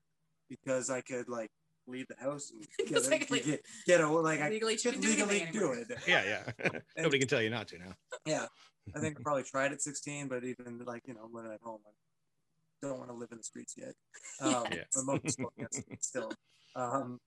[0.50, 1.52] because I could like
[1.88, 4.50] leave the house and get Because a, I could leave- get, get a like I
[4.50, 5.88] Legally, she could do legally anything do it.
[6.08, 6.80] Yeah, yeah.
[6.98, 7.94] Nobody can tell you not to now.
[8.26, 8.46] Yeah,
[8.96, 11.80] I think I probably tried at 16, but even like you know living at home,
[11.88, 13.94] I don't want to live in the streets yet.
[14.42, 14.86] Um, Yes.
[14.96, 15.52] My mom's still
[16.00, 16.32] still.
[16.76, 17.20] Um,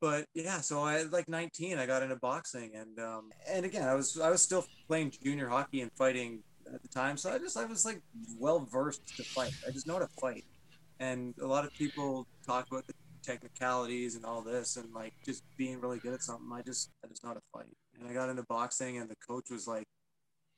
[0.00, 3.94] but yeah, so I like 19, I got into boxing, and um, and again, I
[3.94, 7.56] was I was still playing junior hockey and fighting at the time, so I just
[7.56, 8.00] I was like
[8.38, 9.52] well versed to fight.
[9.66, 10.44] I just know how to fight,
[10.98, 15.44] and a lot of people talk about the technicalities and all this, and like just
[15.56, 16.48] being really good at something.
[16.52, 19.16] I just I just know how to fight, and I got into boxing, and the
[19.26, 19.86] coach was like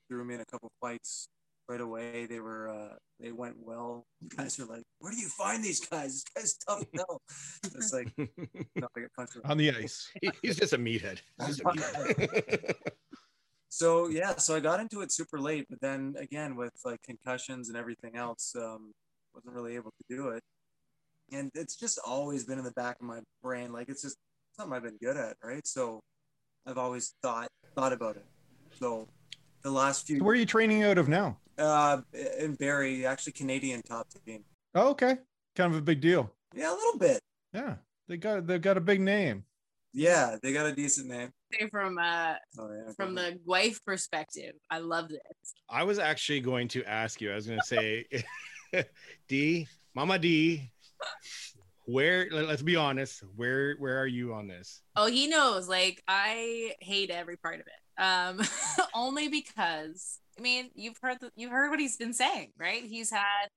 [0.09, 1.29] threw me in a couple fights
[1.69, 2.27] right away.
[2.27, 4.07] They were uh, they went well.
[4.37, 6.25] Guys are like, where do you find these guys?
[6.25, 7.23] This guy's tough as hell.
[7.75, 9.39] It's like no, I get punched.
[9.45, 10.11] on the ice.
[10.43, 11.21] He's just a meathead.
[11.39, 12.75] He's just a meathead.
[13.75, 17.69] so yeah so i got into it super late but then again with like concussions
[17.69, 18.93] and everything else um
[19.35, 20.45] wasn't really able to do it
[21.33, 24.17] and it's just always been in the back of my brain like it's just
[24.57, 26.01] something i've been good at right so
[26.67, 28.25] i've always thought thought about it
[28.79, 29.07] so
[29.63, 31.39] the last few So where are you training out of now?
[31.59, 32.01] uh
[32.41, 34.45] in barrie actually canadian top team
[34.77, 35.19] Oh, okay.
[35.55, 36.29] Kind of a big deal.
[36.53, 37.21] yeah a little bit
[37.53, 37.77] Yeah.
[38.09, 39.45] They got they've got a big name.
[39.93, 41.31] yeah they got a decent name
[41.71, 45.55] From uh, oh yeah from the wife perspective, I love this.
[45.71, 47.31] I was actually going to ask you.
[47.31, 48.05] I was going to say,
[49.29, 50.71] D, Mama D,
[51.87, 52.29] where?
[52.31, 53.23] let- Let's be honest.
[53.37, 54.83] Where where are you on this?
[54.97, 55.69] Oh, he knows.
[55.69, 58.03] Like I hate every part of it.
[58.03, 58.41] Um,
[58.95, 62.83] only because I mean, you've heard the, you've heard what he's been saying, right?
[62.83, 63.49] He's had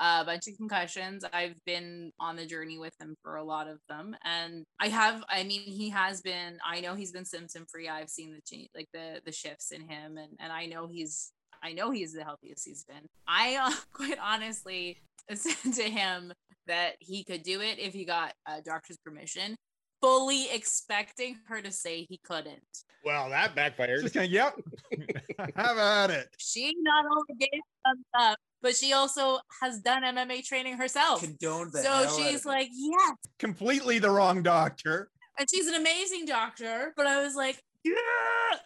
[0.00, 1.24] a bunch of concussions.
[1.32, 5.22] I've been on the journey with him for a lot of them, and I have.
[5.28, 6.58] I mean, he has been.
[6.64, 7.88] I know he's been symptom free.
[7.88, 11.32] I've seen the change, like the the shifts in him, and and I know he's.
[11.64, 13.06] I know he's the healthiest he's been.
[13.28, 15.00] I uh, quite honestly
[15.34, 16.32] said to him
[16.66, 19.56] that he could do it if he got a doctor's permission
[20.00, 22.58] fully expecting her to say he couldn't.
[23.04, 24.02] Well, that It's backfired.
[24.02, 24.54] just kind of, yep.
[25.56, 26.26] Have at it.
[26.38, 31.20] She not only gave thumbs up, but she also has done MMA training herself.
[31.22, 32.48] condoned the So she's of it.
[32.48, 33.12] like, yes.
[33.38, 35.08] Completely the wrong doctor.
[35.38, 37.94] And she's an amazing doctor, but I was like, yeah.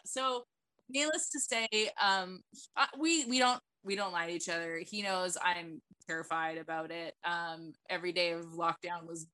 [0.06, 0.44] So
[0.88, 2.40] needless to say, um,
[2.98, 4.82] we we don't we don't lie to each other.
[4.84, 7.14] He knows I'm terrified about it.
[7.24, 9.26] Um, every day of lockdown was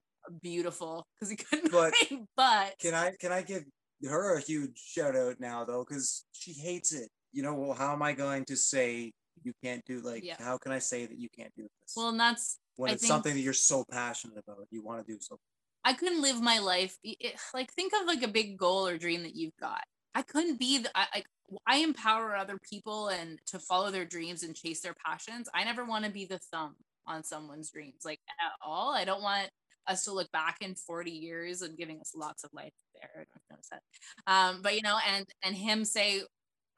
[0.43, 3.65] beautiful because he couldn't But- train, but Can I can I give
[4.05, 5.85] her a huge shout out now though?
[5.89, 7.09] Because she hates it.
[7.33, 9.13] You know, well, how am I going to say
[9.43, 10.37] you can't do like Yeah.
[10.39, 11.95] how can I say that you can't do this?
[11.97, 15.05] well, and that's when I it's think- something that you're so passionate about, you want
[15.07, 15.39] to do so.
[15.85, 16.97] I couldn't live my life.
[17.03, 19.83] it- it- like think of like a big goal or dream that you've got.
[20.15, 21.23] I couldn't be the I, I
[21.67, 25.49] I empower other people and to follow their dreams and chase their passions.
[25.55, 28.95] I never want to be the thumb on someone's dreams, like at all.
[28.95, 29.51] I don't want
[29.87, 33.27] us to look back in 40 years and giving us lots of life there.
[33.27, 33.83] I don't that.
[34.27, 36.23] Um, but you know, and and him say,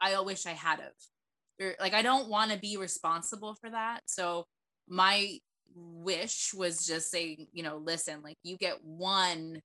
[0.01, 1.75] I wish I had of.
[1.81, 4.01] Like I don't want to be responsible for that.
[4.07, 4.47] So
[4.89, 5.39] my
[5.75, 9.61] wish was just saying, you know, listen, like you get one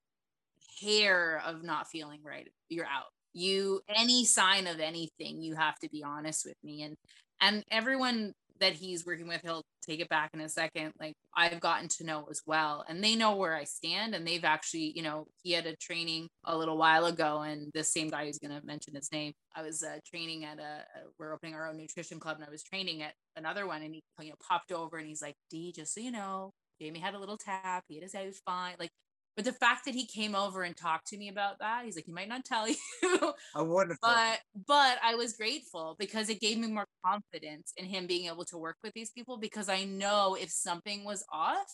[0.82, 3.12] hair of not feeling right, you're out.
[3.34, 6.84] You any sign of anything, you have to be honest with me.
[6.84, 6.96] And
[7.42, 10.94] and everyone that he's working with, he'll take it back in a second.
[11.00, 14.14] Like I've gotten to know as well, and they know where I stand.
[14.16, 17.84] And they've actually, you know, he had a training a little while ago, and the
[17.84, 19.34] same guy who's going to mention his name.
[19.56, 20.84] I was uh, training at a,
[21.18, 24.02] we're opening our own nutrition club, and I was training at another one, and he
[24.22, 27.20] you know popped over, and he's like, "D, just so you know, Jamie had a
[27.20, 27.86] little tap.
[27.88, 28.92] He had his eyes fine." Like,
[29.36, 32.06] but the fact that he came over and talked to me about that, he's like,
[32.06, 36.42] he might not tell you, oh, I wouldn't but but I was grateful because it
[36.42, 39.86] gave me more confidence in him being able to work with these people because I
[39.86, 41.68] know if something was off,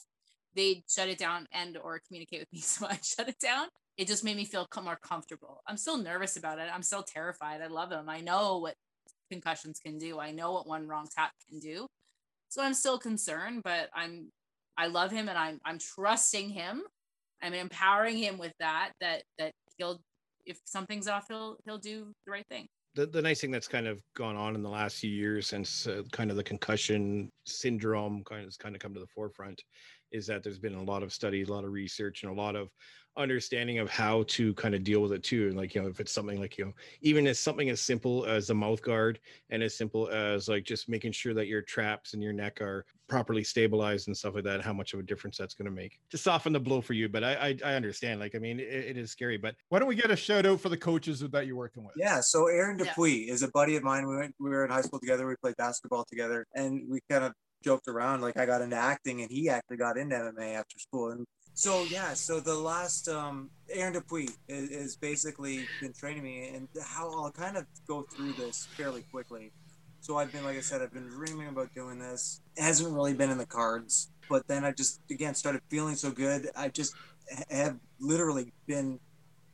[0.55, 2.59] they'd shut it down and or communicate with me.
[2.61, 3.67] So I shut it down.
[3.97, 5.61] It just made me feel more comfortable.
[5.67, 6.69] I'm still nervous about it.
[6.73, 7.61] I'm still terrified.
[7.61, 8.09] I love him.
[8.09, 8.75] I know what
[9.31, 10.19] concussions can do.
[10.19, 11.87] I know what one wrong tap can do.
[12.49, 14.31] So I'm still concerned, but I'm
[14.77, 16.83] I love him and I'm I'm trusting him.
[17.41, 19.99] I'm empowering him with that that that he'll
[20.45, 22.67] if something's off he'll he'll do the right thing.
[22.95, 25.85] the, the nice thing that's kind of gone on in the last few years since
[25.87, 29.61] uh, kind of the concussion syndrome kind of has kind of come to the forefront
[30.11, 32.55] is that there's been a lot of studies, a lot of research, and a lot
[32.55, 32.69] of
[33.17, 35.47] understanding of how to kind of deal with it too.
[35.47, 38.25] And like, you know, if it's something like, you know, even as something as simple
[38.25, 42.13] as a mouth guard and as simple as like just making sure that your traps
[42.13, 45.37] and your neck are properly stabilized and stuff like that, how much of a difference
[45.37, 47.07] that's going to make to soften the blow for you.
[47.07, 48.19] But I, I, I understand.
[48.19, 50.59] Like, I mean, it, it is scary, but why don't we get a shout out
[50.59, 51.95] for the coaches that you're working with?
[51.97, 52.19] Yeah.
[52.19, 53.33] So Aaron Dupuy yeah.
[53.33, 54.07] is a buddy of mine.
[54.07, 55.25] We went, we were in high school together.
[55.25, 57.33] We played basketball together and we kind of
[57.65, 61.09] joked around like I got into acting and he actually got into MMA after school.
[61.09, 66.49] And so yeah, so the last um, Aaron Dupuy is, is, basically been training me,
[66.53, 69.51] and how I'll kind of go through this fairly quickly.
[70.01, 72.41] So I've been, like I said, I've been dreaming about doing this.
[72.55, 76.11] It hasn't really been in the cards, but then I just again started feeling so
[76.11, 76.49] good.
[76.55, 76.93] I just
[77.49, 78.99] have literally been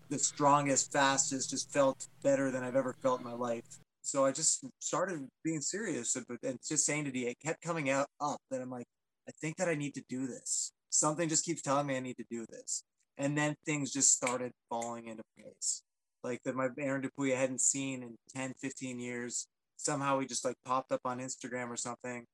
[0.10, 3.80] the strongest, fastest, just felt better than I've ever felt in my life.
[4.02, 7.90] So I just started being serious and, and just saying to D, it kept coming
[7.90, 8.88] out up that I'm like,
[9.28, 12.18] I think that I need to do this something just keeps telling me I need
[12.18, 12.84] to do this.
[13.18, 15.82] And then things just started falling into place.
[16.24, 19.48] Like that my Aaron Dupuy I hadn't seen in 10, 15 years.
[19.78, 22.26] Somehow he just like popped up on Instagram or something.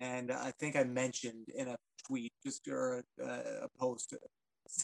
[0.00, 1.76] And I think I mentioned in a
[2.08, 4.14] tweet just or a, a post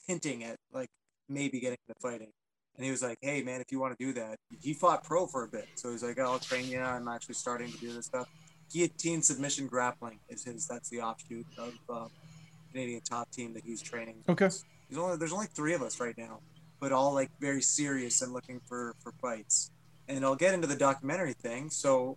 [0.06, 0.90] hinting at like
[1.28, 2.30] maybe getting into fighting.
[2.78, 5.26] And he was like, "Hey man, if you want to do that, he fought pro
[5.26, 6.80] for a bit, so he's like, oh, I'll train you.
[6.80, 8.28] I'm actually starting to do this stuff.
[8.72, 10.68] Guillotine submission grappling is his.
[10.68, 12.06] That's the offshoot of uh,
[12.70, 14.22] Canadian top team that he's training.
[14.28, 14.48] Okay.
[14.88, 16.40] There's only there's only three of us right now,
[16.78, 19.72] but all like very serious and looking for for fights.
[20.06, 21.68] And I'll get into the documentary thing.
[21.68, 22.16] So,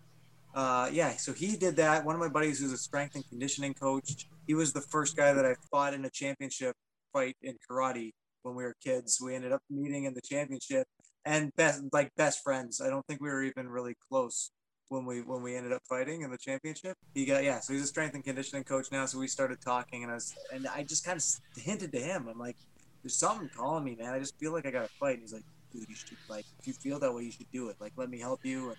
[0.55, 2.05] uh, yeah, so he did that.
[2.05, 4.27] One of my buddies who's a strength and conditioning coach.
[4.47, 6.75] He was the first guy that I fought in a championship
[7.11, 8.13] fight in karate
[8.43, 9.19] when we were kids.
[9.23, 10.87] We ended up meeting in the championship
[11.25, 12.81] and best like best friends.
[12.81, 14.51] I don't think we were even really close
[14.89, 16.97] when we when we ended up fighting in the championship.
[17.13, 19.05] He got yeah, so he's a strength and conditioning coach now.
[19.05, 22.27] So we started talking, and I was and I just kind of hinted to him.
[22.27, 22.57] I'm like,
[23.01, 24.13] "There's something calling me, man.
[24.13, 26.45] I just feel like I got to fight." And he's like, "Dude, you should like
[26.59, 27.77] if you feel that way, you should do it.
[27.79, 28.77] Like, let me help you." And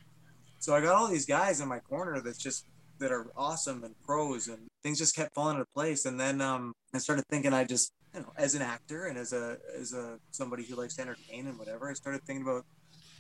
[0.59, 2.67] so I got all these guys in my corner that's just
[2.99, 6.05] that are awesome and pros, and things just kept falling into place.
[6.07, 9.33] And then um, I started thinking, I just you know, as an actor and as
[9.33, 12.65] a as a somebody who likes to entertain and whatever, I started thinking about,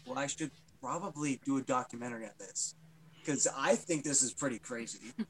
[0.06, 2.74] well, I should probably do a documentary on this
[3.20, 4.98] because I think this is pretty crazy.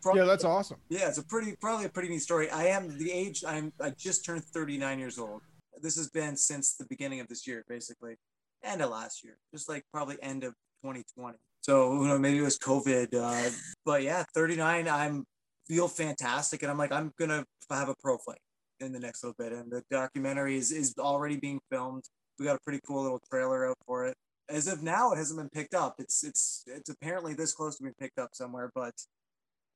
[0.00, 0.78] Probably, yeah, that's awesome.
[0.88, 2.48] Yeah, it's a pretty probably a pretty neat story.
[2.50, 5.42] I am the age I'm I just turned 39 years old.
[5.82, 8.16] This has been since the beginning of this year, basically,
[8.64, 11.36] end of last year, just like probably end of 2020.
[11.60, 13.50] So you know maybe it was COVID, uh,
[13.84, 14.88] but yeah, 39.
[14.88, 15.26] I'm
[15.68, 18.38] feel fantastic, and I'm like I'm gonna have a pro fight
[18.80, 22.04] in the next little bit, and the documentary is is already being filmed.
[22.38, 24.16] We got a pretty cool little trailer out for it
[24.48, 25.96] as of now, it hasn't been picked up.
[25.98, 28.94] It's it's it's apparently this close to being picked up somewhere, but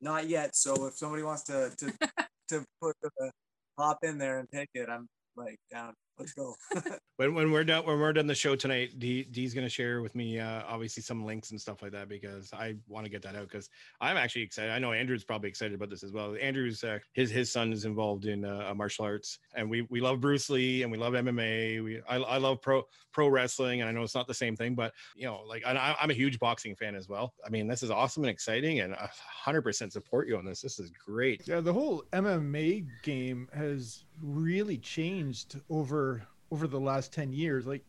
[0.01, 0.57] not yet.
[0.57, 1.93] So if somebody wants to to
[2.49, 3.31] to put the
[3.79, 6.55] hop in there and take it, I'm like down let's go.
[7.17, 10.15] when when we're done when we're done the show tonight, D D's gonna share with
[10.15, 13.35] me uh, obviously some links and stuff like that because I want to get that
[13.35, 13.69] out because
[14.01, 14.71] I'm actually excited.
[14.71, 16.37] I know Andrew's probably excited about this as well.
[16.41, 20.21] Andrew's uh, his his son is involved in uh, martial arts, and we we love
[20.21, 21.83] Bruce Lee and we love MMA.
[21.83, 24.75] We I, I love pro pro wrestling, and I know it's not the same thing,
[24.75, 27.35] but you know like I, I'm a huge boxing fan as well.
[27.45, 28.95] I mean this is awesome and exciting, and
[29.47, 30.61] 100% support you on this.
[30.61, 31.47] This is great.
[31.47, 37.67] Yeah, the whole MMA game has really changed over over the last 10 years.
[37.67, 37.85] Like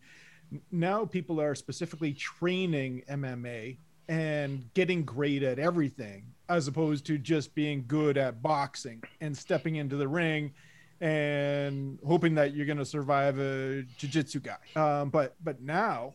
[0.72, 3.78] now people are specifically training MMA
[4.08, 9.78] and getting great at everything as opposed to just being good at boxing and stepping
[9.78, 10.54] into the ring
[11.00, 14.58] and hoping that you're going to survive a jiu-jitsu guy.
[14.76, 16.14] Um, but but now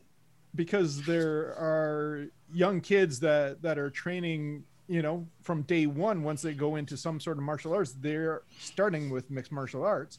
[0.55, 6.43] because there are young kids that that are training you know from day one once
[6.43, 10.19] they go into some sort of martial arts they're starting with mixed martial arts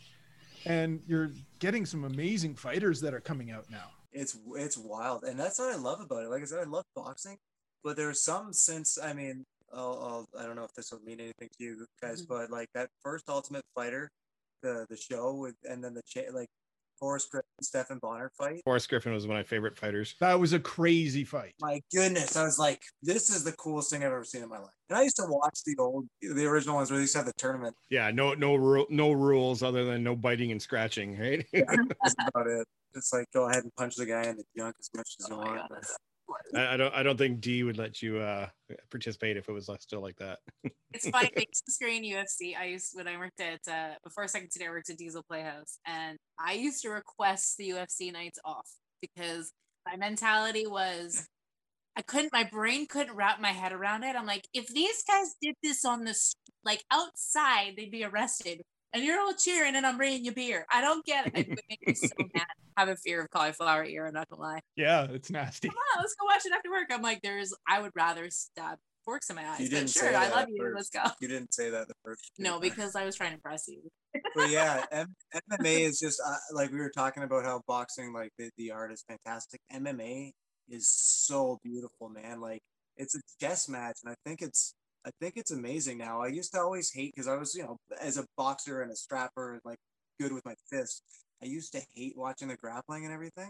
[0.68, 3.90] and you're getting some amazing fighters that are coming out now.
[4.12, 6.30] It's it's wild, and that's what I love about it.
[6.30, 7.38] Like I said, I love boxing,
[7.84, 9.44] but there's some since I mean,
[9.74, 12.34] I'll, I'll I don't know if this will mean anything to you guys, mm-hmm.
[12.34, 14.10] but like that first Ultimate Fighter,
[14.62, 16.50] the the show with, and then the cha- like
[17.00, 18.62] Forrest Griffin, Stephan Bonnar fight.
[18.64, 20.16] Forrest Griffin was one of my favorite fighters.
[20.20, 21.54] That was a crazy fight.
[21.60, 22.36] My goodness.
[22.36, 24.72] I was like, this is the coolest thing I've ever seen in my life.
[24.90, 27.28] And I used to watch the old, the original ones where they used to have
[27.28, 27.76] the tournament.
[27.90, 31.46] Yeah, no, no, ru- no rules other than no biting and scratching, right?
[31.52, 31.64] yeah,
[32.02, 32.68] that's about it.
[32.94, 35.36] It's like go ahead and punch the guy in the junk as much as you
[35.36, 35.72] oh want.
[36.56, 38.48] I, I, don't I don't think D would let you uh,
[38.90, 40.40] participate if it was still like that.
[40.94, 41.32] it's funny.
[41.38, 42.58] I used to screen UFC.
[42.58, 45.80] I used when I worked at uh, before Second City, I worked at Diesel Playhouse,
[45.86, 48.68] and I used to request the UFC nights off
[49.02, 49.52] because
[49.86, 51.28] my mentality was
[51.98, 54.16] I couldn't, my brain couldn't wrap my head around it.
[54.16, 56.16] I'm like, if these guys did this on the,
[56.64, 58.62] like outside, they'd be arrested.
[58.94, 60.66] And you're all cheering and I'm bringing you beer.
[60.72, 61.34] I don't get it.
[61.36, 62.46] It would make me so mad.
[62.78, 64.06] I have a fear of cauliflower ear.
[64.08, 64.62] I'm not gonna lie.
[64.76, 65.68] Yeah, it's nasty.
[65.70, 66.88] Come on, let's go watch it after work.
[66.92, 69.60] I'm like, there's, I would rather stab forks in my eyes.
[69.62, 70.58] You but didn't sure, say I love you.
[70.62, 70.76] first.
[70.76, 71.12] Let's go.
[71.22, 72.32] You didn't say that the first.
[72.40, 73.82] No, because I was trying to impress you.
[74.36, 75.16] but yeah, M-
[75.52, 78.92] MMA is just uh, like we were talking about how boxing, like the, the art
[78.92, 79.60] is fantastic.
[79.74, 80.32] MMA
[80.70, 82.42] is so beautiful, man.
[82.42, 82.62] Like
[82.96, 84.74] it's a chess match, and I think it's
[85.08, 86.22] I think it's amazing now.
[86.22, 88.96] I used to always hate because I was, you know, as a boxer and a
[88.96, 89.78] strapper, like
[90.20, 91.02] good with my fists.
[91.42, 93.50] I used to hate watching the grappling and everything.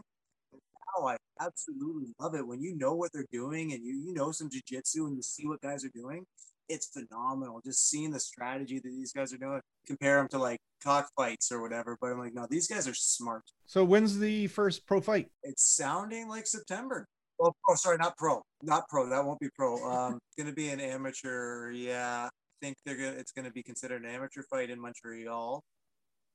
[0.53, 4.31] Now I absolutely love it when you know what they're doing and you you know
[4.31, 6.25] some jujitsu and you see what guys are doing.
[6.69, 9.59] It's phenomenal just seeing the strategy that these guys are doing.
[9.87, 13.43] Compare them to like cockfights or whatever, but I'm like, no, these guys are smart.
[13.65, 15.31] So when's the first pro fight?
[15.41, 17.07] It's sounding like September.
[17.39, 19.09] Oh, sorry, not pro, not pro.
[19.09, 19.77] That won't be pro.
[19.89, 21.71] Um, it's gonna be an amateur.
[21.71, 23.17] Yeah, I think they're gonna.
[23.17, 25.63] It's gonna be considered an amateur fight in Montreal.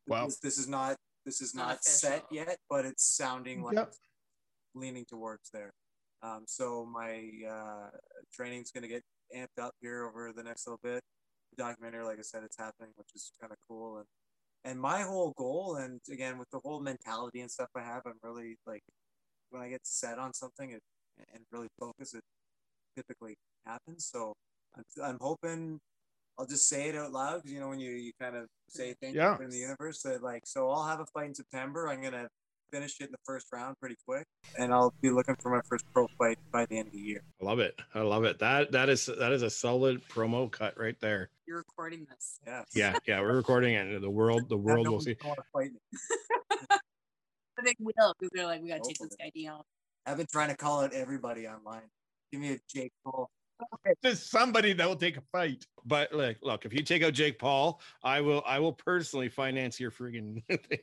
[0.07, 0.27] Wow.
[0.27, 0.97] This, this is not.
[1.25, 3.93] This is Not not, set yet, but it's sounding like Yep.
[4.75, 5.73] leaning towards there.
[6.21, 7.91] Um, so my uh,
[8.33, 9.03] training's gonna get
[9.37, 11.01] amped up here over the next little bit.
[11.57, 13.99] The documentary, like I said, it's happening, which is kind of cool.
[13.99, 14.07] And
[14.65, 18.19] and my whole goal, and again with the whole mentality and stuff I have, I'm
[18.23, 18.83] really like
[19.51, 20.83] when I get set on something it,
[21.33, 22.23] and really focus, it
[22.97, 23.35] typically
[23.67, 24.09] happens.
[24.13, 24.35] So
[24.77, 25.81] I'm, I'm hoping
[26.39, 28.95] I'll just say it out loud because you know when you, you kind of say
[29.01, 29.37] things Yeah.
[29.41, 31.89] in the universe that like so I'll have a fight in September.
[31.89, 32.29] I'm gonna
[32.73, 34.25] finish it in the first round pretty quick,
[34.59, 37.21] and I'll be looking for my first pro fight by the end of the year.
[37.41, 37.79] I love it.
[37.95, 38.39] I love it.
[38.39, 41.29] That that is that is a solid promo cut right there.
[41.47, 42.39] You're recording this.
[42.47, 42.63] Yeah.
[42.75, 44.01] Yeah, yeah, we're recording it.
[44.01, 45.17] The world, the world will see.
[45.53, 45.81] Fight me.
[47.55, 49.61] But they will because they're like, we gotta take this guy down.
[50.07, 51.89] I've been trying to call out everybody online.
[52.33, 53.31] Give me a Jake Paul.
[54.03, 55.65] There's somebody that will take a fight.
[55.85, 59.79] But look, look, if you take out Jake Paul, I will, I will personally finance
[59.79, 60.79] your friggin' thing.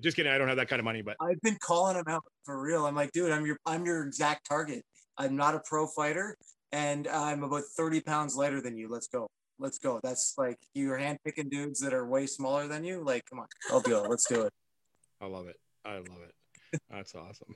[0.00, 0.32] Just kidding.
[0.32, 2.86] I don't have that kind of money, but I've been calling him out for real.
[2.86, 4.84] I'm like, dude, I'm your I'm your exact target.
[5.16, 6.36] I'm not a pro fighter,
[6.72, 8.88] and I'm about 30 pounds lighter than you.
[8.88, 9.28] Let's go.
[9.58, 10.00] Let's go.
[10.02, 13.04] That's like you're handpicking dudes that are way smaller than you.
[13.04, 14.02] Like, come on, I'll go.
[14.08, 14.52] Let's do it.
[15.20, 15.56] I love it.
[15.84, 16.34] I love it.
[16.90, 17.54] That's awesome.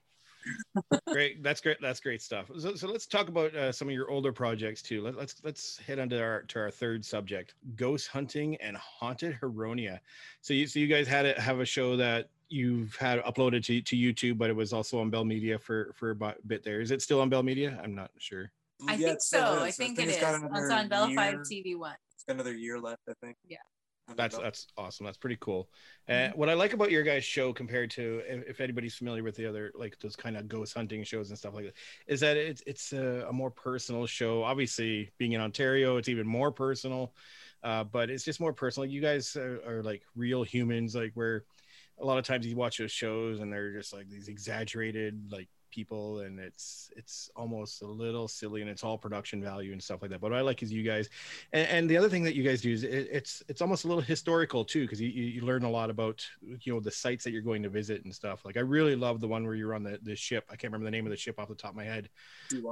[1.06, 1.42] great.
[1.42, 1.78] That's great.
[1.80, 2.50] That's great stuff.
[2.58, 5.02] So, so let's talk about uh, some of your older projects too.
[5.02, 9.38] Let, let's let's head on to our to our third subject: ghost hunting and haunted
[9.40, 10.00] Huronia.
[10.40, 13.80] So you so you guys had it have a show that you've had uploaded to,
[13.80, 16.80] to YouTube, but it was also on Bell Media for for a bit there.
[16.80, 17.80] Is it still on Bell Media?
[17.82, 18.50] I'm not sure.
[18.88, 19.62] I Yeah, think it still so.
[19.62, 21.94] I think it it's It's on Bell Fibe TV One.
[22.14, 23.36] It's got another year left, I think.
[23.48, 23.58] Yeah.
[24.16, 25.06] That's that's awesome.
[25.06, 25.68] That's pretty cool.
[26.08, 29.36] Uh, what I like about your guys' show compared to if, if anybody's familiar with
[29.36, 31.74] the other like those kind of ghost hunting shows and stuff like that,
[32.06, 34.42] is that it's it's a, a more personal show.
[34.42, 37.14] Obviously, being in Ontario, it's even more personal.
[37.62, 38.88] Uh, but it's just more personal.
[38.88, 40.94] You guys are, are like real humans.
[40.94, 41.44] Like where
[42.00, 45.48] a lot of times you watch those shows and they're just like these exaggerated like
[45.72, 50.02] people and it's it's almost a little silly and it's all production value and stuff
[50.02, 50.20] like that.
[50.20, 51.08] But what i like is you guys
[51.52, 53.88] and, and the other thing that you guys do is it, it's it's almost a
[53.88, 57.32] little historical too because you, you learn a lot about you know the sites that
[57.32, 58.44] you're going to visit and stuff.
[58.44, 60.44] Like i really love the one where you're on the, the ship.
[60.48, 62.08] I can't remember the name of the ship off the top of my head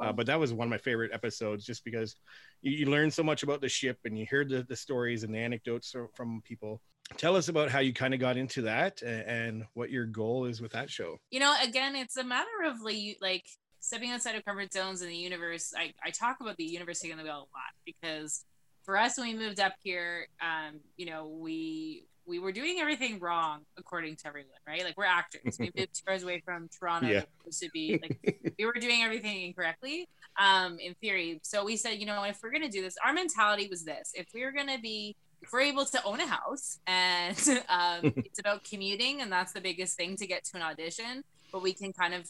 [0.03, 2.17] uh, but that was one of my favorite episodes just because
[2.63, 5.35] you, you learn so much about the ship and you hear the, the stories and
[5.35, 6.81] the anecdotes from people
[7.17, 10.61] tell us about how you kind of got into that and, what your goal is
[10.61, 13.45] with that show You know, again, it's a matter of like, like
[13.81, 15.73] stepping outside of comfort zones in the universe.
[15.77, 18.45] I, I talk about the universe taking the wheel a lot because
[18.85, 23.19] for us, when we moved up here, um, you know, we we were doing everything
[23.19, 24.85] wrong according to everyone, right?
[24.85, 25.57] Like we're actors.
[25.59, 27.23] we moved two hours away from Toronto, Yeah.
[27.39, 28.17] supposed to be like
[28.59, 30.09] we were doing everything incorrectly,
[30.39, 31.41] um, in theory.
[31.43, 34.27] So we said, you know, if we're gonna do this, our mentality was this: if
[34.35, 37.39] we were gonna be if we're able to own a house and
[37.69, 41.63] um, it's about commuting and that's the biggest thing to get to an audition but
[41.63, 42.29] we can kind of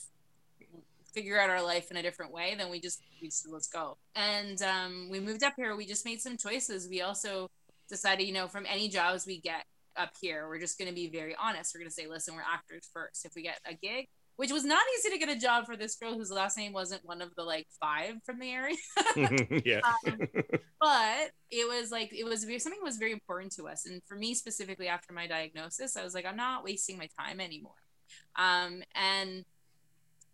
[1.12, 3.96] figure out our life in a different way then we just we just let's go.
[4.14, 5.76] And um, we moved up here.
[5.76, 6.88] We just made some choices.
[6.88, 7.50] We also
[7.88, 9.64] decided you know from any jobs we get
[9.96, 11.74] up here we're just going to be very honest.
[11.74, 13.24] We're going to say listen we're actors first.
[13.24, 14.08] If we get a gig
[14.41, 17.05] which was not easy to get a job for this girl whose last name wasn't
[17.05, 18.76] one of the like five from the area.
[19.66, 19.80] Yeah.
[20.07, 20.18] Um,
[20.80, 23.84] but it was like it was something that was very important to us.
[23.84, 27.38] And for me specifically after my diagnosis i was like i'm not wasting my time
[27.38, 27.82] anymore.
[28.34, 29.45] Um, and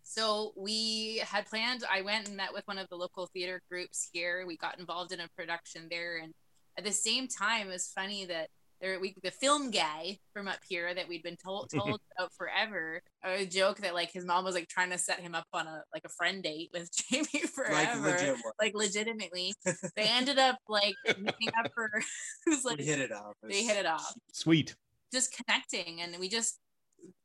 [0.03, 4.07] so we had planned i went and met with one of the local theater groups
[4.13, 4.45] here.
[4.47, 6.17] We got involved in a production there.
[6.23, 6.33] And
[6.77, 8.47] at the same time it was funny that
[8.81, 13.01] there we the film guy from up here that we'd been told told about forever.
[13.23, 15.83] A joke that like his mom was like trying to set him up on a
[15.93, 19.53] like a friend date with Jamie forever, Like legit like legitimately.
[19.95, 22.03] they ended up like meeting up for it
[22.49, 23.33] was like we hit it off.
[23.43, 24.75] It they hit it off Sweet.
[25.11, 26.59] just connecting and we just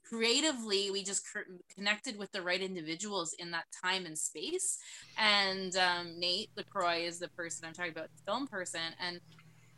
[0.04, 4.78] creatively we just cr- connected with the right individuals in that time and space
[5.18, 9.20] and um, nate lacroix is the person i'm talking about the film person and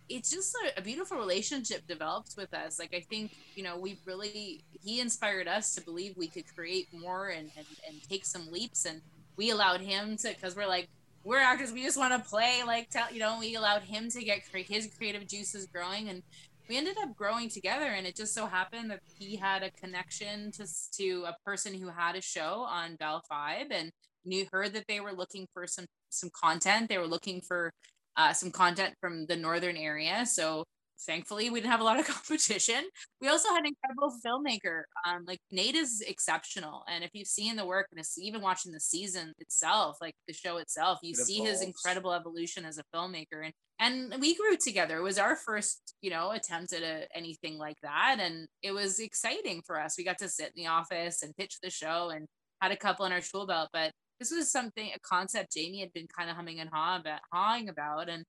[0.08, 2.78] it's just a, a beautiful relationship developed with us.
[2.78, 6.88] Like i think you know we really he inspired us to believe we could create
[6.92, 9.00] more and and, and take some leaps and
[9.36, 10.88] we allowed him to because we're like
[11.24, 14.22] we're actors we just want to play like tell you know we allowed him to
[14.22, 16.22] get cre- his creative juices growing and
[16.68, 20.50] we ended up growing together and it just so happened that he had a connection
[20.52, 23.90] to to a person who had a show on Bell Fibe and
[24.24, 27.72] knew heard that they were looking for some some content they were looking for
[28.16, 30.24] uh, some content from the northern area.
[30.26, 30.64] So
[31.06, 32.84] thankfully we didn't have a lot of competition.
[33.20, 34.82] We also had an incredible filmmaker.
[35.06, 36.84] Um, like nate is exceptional.
[36.88, 40.58] And if you've seen the work and even watching the season itself like the show
[40.58, 43.44] itself you It see his incredible evolution as a filmmaker.
[43.44, 44.98] And and we grew together.
[44.98, 48.18] It was our first you know attempt at a, anything like that.
[48.20, 49.96] And it was exciting for us.
[49.98, 52.26] We got to sit in the office and pitch the show and
[52.60, 53.70] had a couple in our tool belt.
[53.72, 53.90] But
[54.30, 57.68] this was something a concept jamie had been kind of humming and haw about, hawing
[57.68, 58.24] about and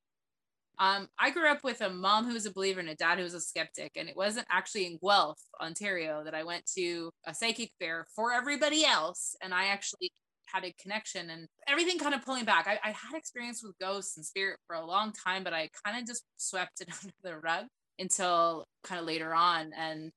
[0.78, 3.24] um, I grew up with a mom who was a believer and a dad who
[3.24, 7.34] was a skeptic, and it wasn't actually in Guelph, Ontario, that I went to a
[7.34, 10.12] psychic fair for everybody else, and I actually
[10.48, 12.68] had a connection and everything kind of pulling back.
[12.68, 16.00] I, I had experience with ghosts and spirit for a long time, but I kind
[16.00, 17.66] of just swept it under the rug
[17.98, 19.72] until kind of later on.
[19.78, 20.12] And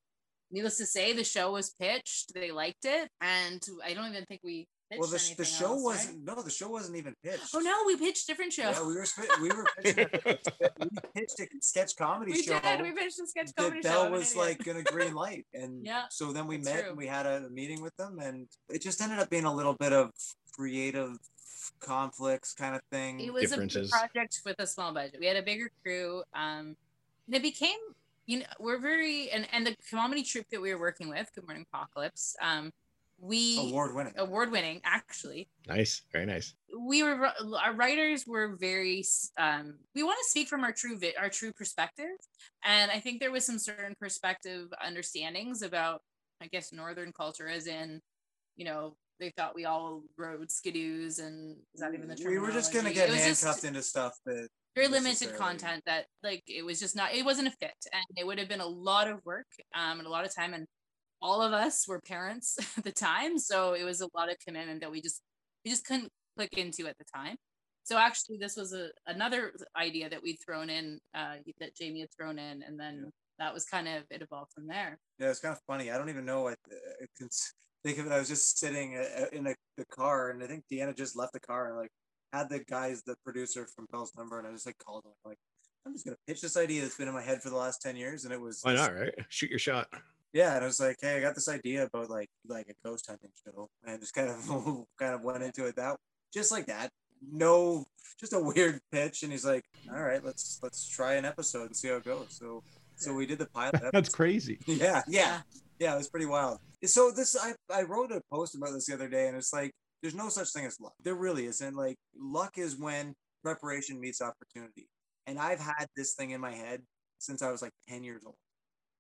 [0.51, 2.35] needless to say, the show was pitched.
[2.35, 4.67] They liked it, and I don't even think we.
[4.91, 6.25] Pitched Well, the, sh- the show else, wasn't.
[6.25, 7.51] No, the show wasn't even pitched.
[7.55, 8.75] Oh no, we pitched different shows.
[8.77, 9.07] Yeah, we were
[9.43, 10.09] we were pitching
[10.81, 12.59] we pitched a sketch comedy we show.
[12.59, 12.81] did.
[12.81, 14.03] We pitched a sketch comedy that show.
[14.05, 16.89] Bell was like gonna green light, and Yeah, so then we met true.
[16.91, 19.75] and we had a meeting with them, and it just ended up being a little
[19.75, 20.11] bit of
[20.53, 21.19] creative
[21.81, 23.21] conflicts kind of thing.
[23.21, 23.57] it was a
[23.89, 25.17] project with a small budget.
[25.21, 26.23] We had a bigger crew.
[26.35, 26.77] Um,
[27.27, 27.79] and it became,
[28.27, 31.47] you know, we're very and and the comedy troupe that we were working with, Good
[31.47, 32.35] Morning Apocalypse.
[32.41, 32.73] Um,
[33.21, 34.13] we Award winning.
[34.17, 35.49] award winning actually.
[35.67, 36.55] nice, very nice.
[36.79, 37.31] We were
[37.65, 39.05] our writers were very.
[39.37, 42.07] Um, we want to speak from our true vi- our true perspective,
[42.65, 46.03] and I think there was some certain perspective understandings about,
[46.41, 48.01] I guess, northern culture, as in,
[48.57, 48.95] you know.
[49.21, 52.29] They thought we all rode skidoos, and is that even the truth?
[52.31, 55.83] we were just gonna get It was just- handcuffed into stuff that very limited content
[55.87, 58.61] that like it was just not it wasn't a fit and it would have been
[58.61, 60.69] a lot of work um and a lot of time and
[61.21, 64.81] all of us were parents at the time so it was a lot of commitment
[64.81, 65.23] that we just
[65.65, 67.37] we just couldn't click into at the time
[67.85, 72.09] so actually this was a another idea that we'd thrown in uh that jamie had
[72.17, 73.11] thrown in and then Yeah.
[73.47, 75.91] that was kind of it evolved from there Yeah, it's kind of funny.
[75.91, 76.49] I don't even know.
[76.49, 77.29] I, I can
[77.85, 78.13] think of it.
[78.13, 81.33] I was just sitting uh, in a, the car, and I think Deanna just left
[81.33, 81.91] the car and like
[82.33, 85.13] had the guys, the producer from Bell's number, and I just like called him.
[85.25, 85.39] like,
[85.87, 87.95] I'm just gonna pitch this idea that's been in my head for the last ten
[87.97, 88.95] years, and it was Why this- not?
[88.95, 89.15] Right?
[89.29, 89.87] Shoot your shot.
[90.33, 93.07] Yeah, and I was like, hey, I got this idea about like like a ghost
[93.09, 94.47] hunting show, and I just kind of
[94.99, 95.97] kind of went into it that
[96.33, 96.91] just like that.
[97.33, 97.87] No,
[98.21, 101.77] just a weird pitch, and he's like, all right, let's let's try an episode and
[101.77, 102.27] see how it goes.
[102.31, 102.63] So
[102.97, 103.83] so we did the pilot.
[103.93, 104.59] That's crazy.
[104.67, 105.41] Yeah, yeah,
[105.79, 105.95] yeah.
[105.95, 106.59] It was pretty wild.
[106.85, 109.73] So this, I I wrote a post about this the other day, and it's like
[110.03, 110.95] there's no such thing as luck.
[111.03, 111.75] There really isn't.
[111.75, 114.89] Like luck is when preparation meets opportunity.
[115.27, 116.83] And I've had this thing in my head
[117.19, 118.37] since I was like 10 years old.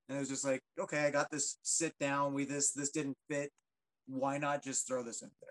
[0.09, 1.59] And it was just like, okay, I got this.
[1.62, 2.34] Sit down.
[2.34, 3.50] We this this didn't fit.
[4.06, 5.50] Why not just throw this in there?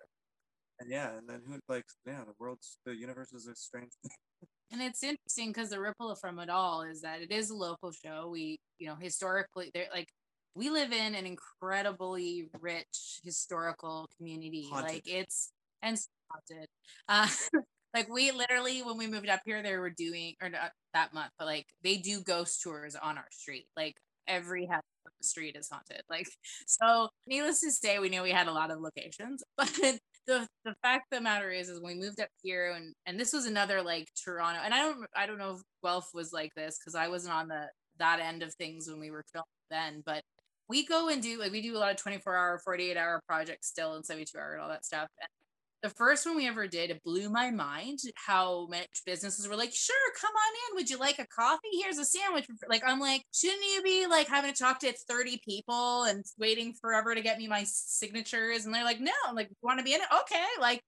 [0.79, 4.11] And yeah, and then who like yeah, the world's the universe is a strange thing.
[4.71, 7.91] and it's interesting because the ripple from it all is that it is a local
[7.91, 10.09] show we you know historically they're like
[10.55, 14.93] we live in an incredibly rich historical community Haunted.
[14.93, 15.51] like it's
[15.81, 15.97] and
[16.29, 16.67] haunted
[17.07, 17.27] uh
[17.93, 21.31] like we literally when we moved up here they were doing or not that month
[21.37, 23.95] but like they do ghost tours on our street like
[24.27, 26.01] every house on the street is haunted.
[26.09, 26.27] Like
[26.65, 29.71] so needless to say we knew we had a lot of locations but
[30.27, 33.19] the the fact of the matter is is when we moved up here and and
[33.19, 36.51] this was another like Toronto and I don't I don't know if Guelph was like
[36.55, 37.67] this because I wasn't on the
[37.99, 40.21] that end of things when we were filming then but
[40.69, 43.67] we go and do like we do a lot of 24 hour 48 hour projects
[43.67, 45.29] still and 72 hour and all that stuff and
[45.83, 49.73] the first one we ever did it blew my mind how much businesses were like
[49.73, 50.75] sure come on in.
[50.75, 51.81] Would you like a coffee?
[51.81, 55.41] Here's a sandwich like i'm like shouldn't you be like having to talk to 30
[55.45, 58.65] people and waiting forever to get me my signatures?
[58.65, 59.11] And they're like no.
[59.27, 60.07] I'm like want to be in it?
[60.21, 60.45] Okay.
[60.59, 60.81] Like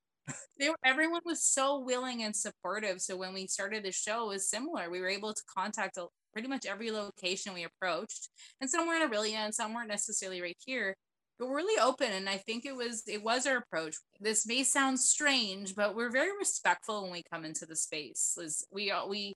[0.59, 3.01] they were, everyone was so willing and supportive.
[3.01, 4.89] So when we started the show, it was similar.
[4.89, 8.29] We were able to contact a, pretty much every location we approached,
[8.61, 10.95] and some were in Orillia, and some weren't necessarily right here.
[11.39, 13.95] But we're really open, and I think it was it was our approach.
[14.19, 18.37] This may sound strange, but we're very respectful when we come into the space.
[18.41, 19.33] Is we we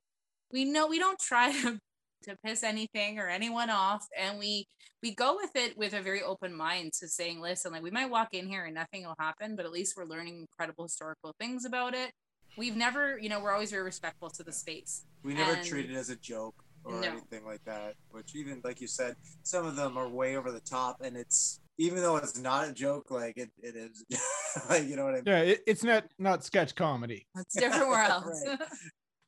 [0.52, 1.80] we know we don't try to
[2.24, 4.66] to piss anything or anyone off and we
[5.02, 8.10] we go with it with a very open mind to saying listen like we might
[8.10, 11.66] walk in here and nothing will happen but at least we're learning incredible historical things
[11.66, 12.12] about it
[12.58, 15.92] we've never you know we're always very respectful to the space We never And- treat
[15.92, 17.08] it as a joke or No.
[17.10, 17.96] anything like that.
[18.12, 21.60] Which even like you said, some of them are way over the top, and it's
[21.78, 24.06] even though it's not a joke, like it, it is.
[24.70, 25.24] like you know what I mean?
[25.26, 27.28] Yeah, it, it's not not sketch comedy.
[27.36, 28.60] it's different where else Right.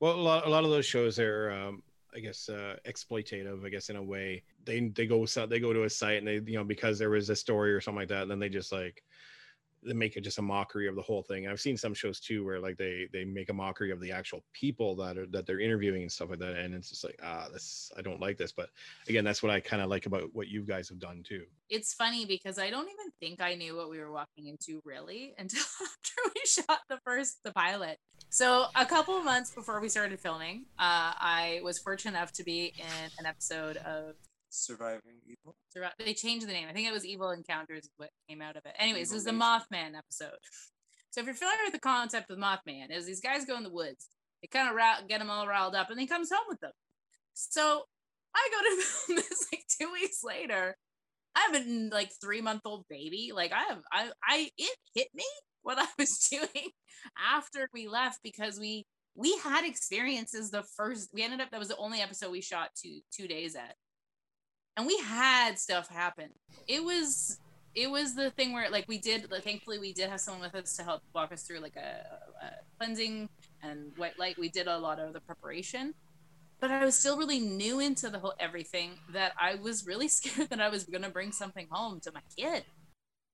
[0.02, 1.82] Well, a lot, a lot of those shows are, um,
[2.14, 3.66] I guess, uh, exploitative.
[3.66, 6.41] I guess in a way, they they go they go to a site and they
[6.52, 8.74] you know because there was a story or something like that, and then they just
[8.74, 9.02] like
[9.86, 11.48] they make it just a mockery of the whole thing.
[11.48, 14.44] I've seen some shows too where like they they make a mockery of the actual
[14.54, 17.48] people that are that they're interviewing and stuff like that, and it's just like ah,
[17.52, 18.52] this I don't like this.
[18.52, 18.70] But
[19.08, 21.44] again, that's what I kind of like about what you guys have done too.
[21.70, 25.34] it's funny because I don't even think I knew what we were walking into really
[25.38, 27.98] until after we shot the first the pilot.
[28.30, 32.44] So a couple of months before we started filming, uh, I was fortunate enough to
[32.44, 34.16] be in an episode of
[34.56, 35.56] Surviving evil.
[35.99, 36.68] They changed the name.
[36.70, 38.74] I think it was Evil Encounters what came out of it.
[38.80, 40.39] Anyways, it was the Mothman episode.
[41.12, 43.70] So if you're familiar with the concept of Mothman, is these guys go in the
[43.70, 44.08] woods,
[44.41, 46.72] they kind of get them all riled up, and he comes home with them.
[47.34, 47.84] So
[48.36, 50.76] I go to film this like two weeks later.
[51.36, 53.32] I have a like three month old baby.
[53.34, 55.26] Like I have, I, I, it hit me
[55.64, 56.70] what I was doing
[57.18, 58.86] after we left because we
[59.16, 60.51] we had experiences.
[60.51, 63.56] The first we ended up that was the only episode we shot two two days
[63.56, 63.76] at
[64.78, 66.30] and we had stuff happen.
[66.67, 67.39] It was
[67.73, 70.55] it was the thing where like we did like, thankfully we did have someone with
[70.55, 72.05] us to help walk us through like a,
[72.43, 73.30] a cleansing
[73.61, 74.38] and white light.
[74.38, 75.93] We did a lot of the preparation.
[76.61, 80.49] But I was still really new into the whole everything that I was really scared
[80.49, 82.63] that I was gonna bring something home to my kid.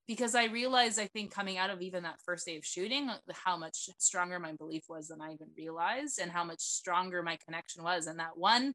[0.08, 3.56] Because I realized I think coming out of even that first day of shooting, how
[3.56, 7.84] much stronger my belief was than I even realized, and how much stronger my connection
[7.84, 8.08] was.
[8.08, 8.74] And that one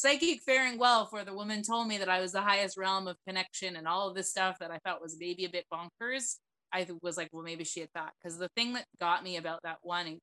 [0.00, 3.16] psychic faring well for the woman told me that I was the highest realm of
[3.26, 6.36] connection and all of this stuff that I thought was maybe a bit bonkers.
[6.72, 8.12] I was like, well, maybe she had thought.
[8.22, 10.18] Because the thing that got me about that one,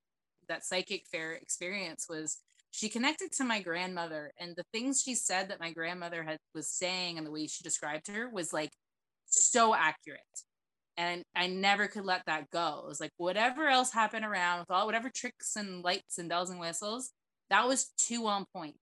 [0.49, 2.37] that psychic fair experience was
[2.71, 6.71] she connected to my grandmother and the things she said that my grandmother had was
[6.71, 8.71] saying and the way she described her was like
[9.27, 10.21] so accurate.
[10.97, 12.81] And I never could let that go.
[12.83, 16.49] It was like whatever else happened around with all whatever tricks and lights and bells
[16.49, 17.11] and whistles,
[17.51, 18.75] that was too on point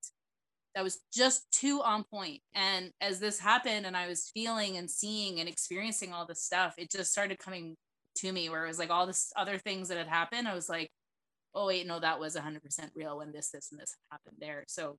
[0.75, 2.41] that was just too on point.
[2.53, 6.75] And as this happened and I was feeling and seeing and experiencing all this stuff,
[6.77, 7.75] it just started coming
[8.17, 10.47] to me where it was like all this other things that had happened.
[10.47, 10.89] I was like,
[11.53, 12.59] oh wait, no, that was 100%
[12.93, 14.65] real when this, this, and this happened there.
[14.67, 14.97] So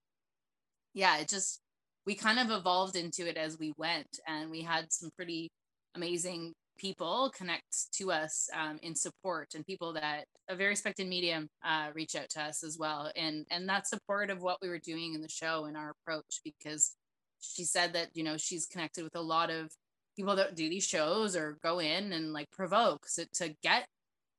[0.94, 1.60] yeah, it just,
[2.06, 5.50] we kind of evolved into it as we went and we had some pretty
[5.94, 11.48] amazing people connect to us um, in support and people that a very respected medium
[11.64, 13.10] uh, reach out to us as well.
[13.16, 16.40] And and that's support of what we were doing in the show and our approach
[16.44, 16.94] because
[17.40, 19.70] she said that you know she's connected with a lot of
[20.16, 23.86] people that do these shows or go in and like provoke so to get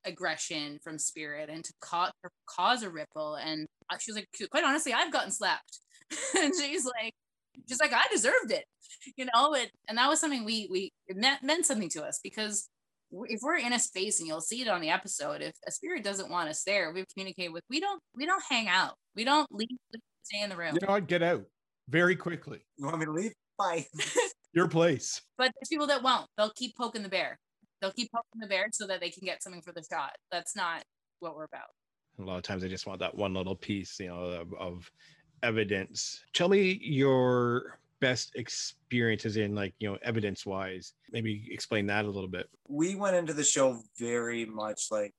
[0.06, 2.12] aggression from spirit and to cause
[2.48, 3.36] cause a ripple.
[3.36, 5.80] And uh, she was like quite honestly i've gotten slapped.
[6.38, 7.14] And she's like
[7.68, 8.66] she's like i deserved it
[9.16, 12.20] you know it, and that was something we we it meant, meant something to us
[12.24, 12.70] because
[13.12, 16.04] if we're in a space and you'll see it on the episode if a spirit
[16.04, 19.48] doesn't want us there we've communicated with we don't we don't hang out we don't
[19.52, 19.70] leave
[20.24, 21.08] stay in the room You know what?
[21.08, 21.46] Get out
[21.88, 22.60] very quickly.
[22.78, 23.32] You want me to leave?
[23.58, 23.86] Bye.
[24.54, 25.22] Your place.
[25.38, 27.38] but there's people that won't they'll keep poking the bear
[27.80, 30.56] they'll keep poking the bear so that they can get something for the shot that's
[30.56, 30.84] not
[31.20, 31.68] what we're about
[32.20, 34.92] a lot of times I just want that one little piece, you know, of, of
[35.44, 36.24] evidence.
[36.34, 40.94] Tell me your best experiences in like, you know, evidence wise.
[41.12, 42.48] Maybe explain that a little bit.
[42.68, 45.14] we went into the show very much like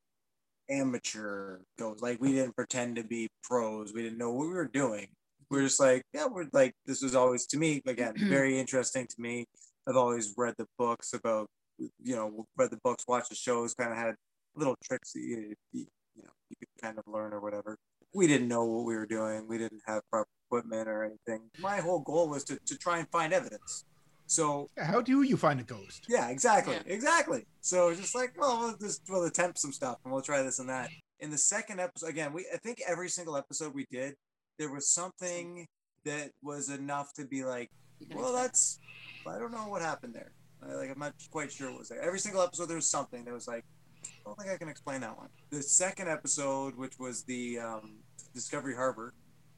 [0.71, 2.01] amateur goes.
[2.01, 3.93] Like we didn't pretend to be pros.
[3.93, 5.09] We didn't know what we were doing.
[5.51, 9.07] We are just like, yeah, we're like this was always to me again very interesting
[9.07, 9.47] to me.
[9.89, 11.49] I've always read the books about,
[11.79, 14.15] you know, read the books, watched the shows, kind of had
[14.55, 17.79] little tricks that you, you, you know you could kind of learn or whatever.
[18.15, 19.47] We didn't know what we were doing.
[19.49, 21.51] We didn't have proper equipment or anything.
[21.59, 23.85] My whole goal was to, to try and find evidence.
[24.27, 26.05] So How do you find a ghost?
[26.09, 26.83] yeah, exactly, Yeah.
[26.87, 27.47] exactly.
[27.61, 30.69] So just like, well, we'll just we'll attempt some stuff and we'll try this and
[30.69, 30.91] that.
[31.21, 34.15] In the second episode, again, we I think every single episode we did,
[34.59, 35.67] there was something
[36.05, 37.71] that was enough to be like,
[38.15, 38.79] well, that's
[39.27, 40.33] I don't know what happened there.
[40.63, 42.01] I- Like I'm not quite sure what was there.
[42.03, 43.65] Every single episode there was something that was like,
[44.05, 45.29] I don't think I can explain that one.
[45.51, 47.99] The second episode, which was the um,
[48.35, 49.15] Discovery Harbor,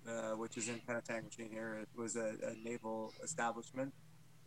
[0.09, 3.93] uh, which is in Penetanguishene here, it was a, a naval establishment,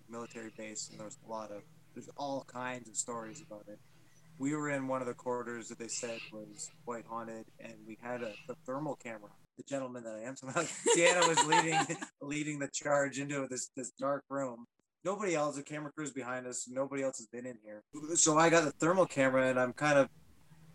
[0.09, 1.61] military base, and there was a lot of
[1.93, 3.79] there's all kinds of stories about it.
[4.39, 7.97] We were in one of the quarters that they said was quite haunted, and we
[8.01, 9.29] had a, a thermal camera.
[9.57, 10.63] The gentleman that I am, somehow
[10.97, 11.79] Deanna was leading
[12.21, 14.65] leading the charge into this this dark room.
[15.05, 16.67] Nobody else, the camera crew's behind us.
[16.69, 17.83] Nobody else has been in here.
[18.15, 20.07] So I got the thermal camera, and I'm kind of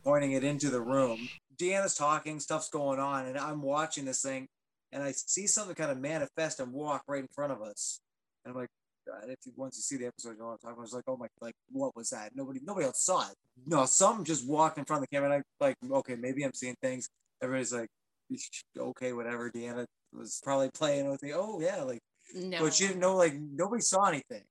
[0.05, 1.29] pointing it into the room.
[1.57, 4.47] Deanna's talking, stuff's going on, and I'm watching this thing,
[4.93, 8.01] and I see something kind of manifest and walk right in front of us.
[8.45, 8.69] And I'm like,
[9.07, 10.81] God, if you, once you see the episode, you know what I'm talking about.
[10.81, 12.33] I was like, oh my, like, what was that?
[12.35, 13.35] Nobody, nobody else saw it.
[13.67, 16.53] No, some just walked in front of the camera, and I like, okay, maybe I'm
[16.53, 17.09] seeing things.
[17.43, 17.89] Everybody's like,
[18.79, 19.51] okay, whatever.
[19.51, 21.33] Deanna was probably playing with me.
[21.35, 22.01] Oh yeah, like,
[22.35, 22.61] No.
[22.61, 23.17] but she didn't know.
[23.17, 24.43] Like, nobody saw anything.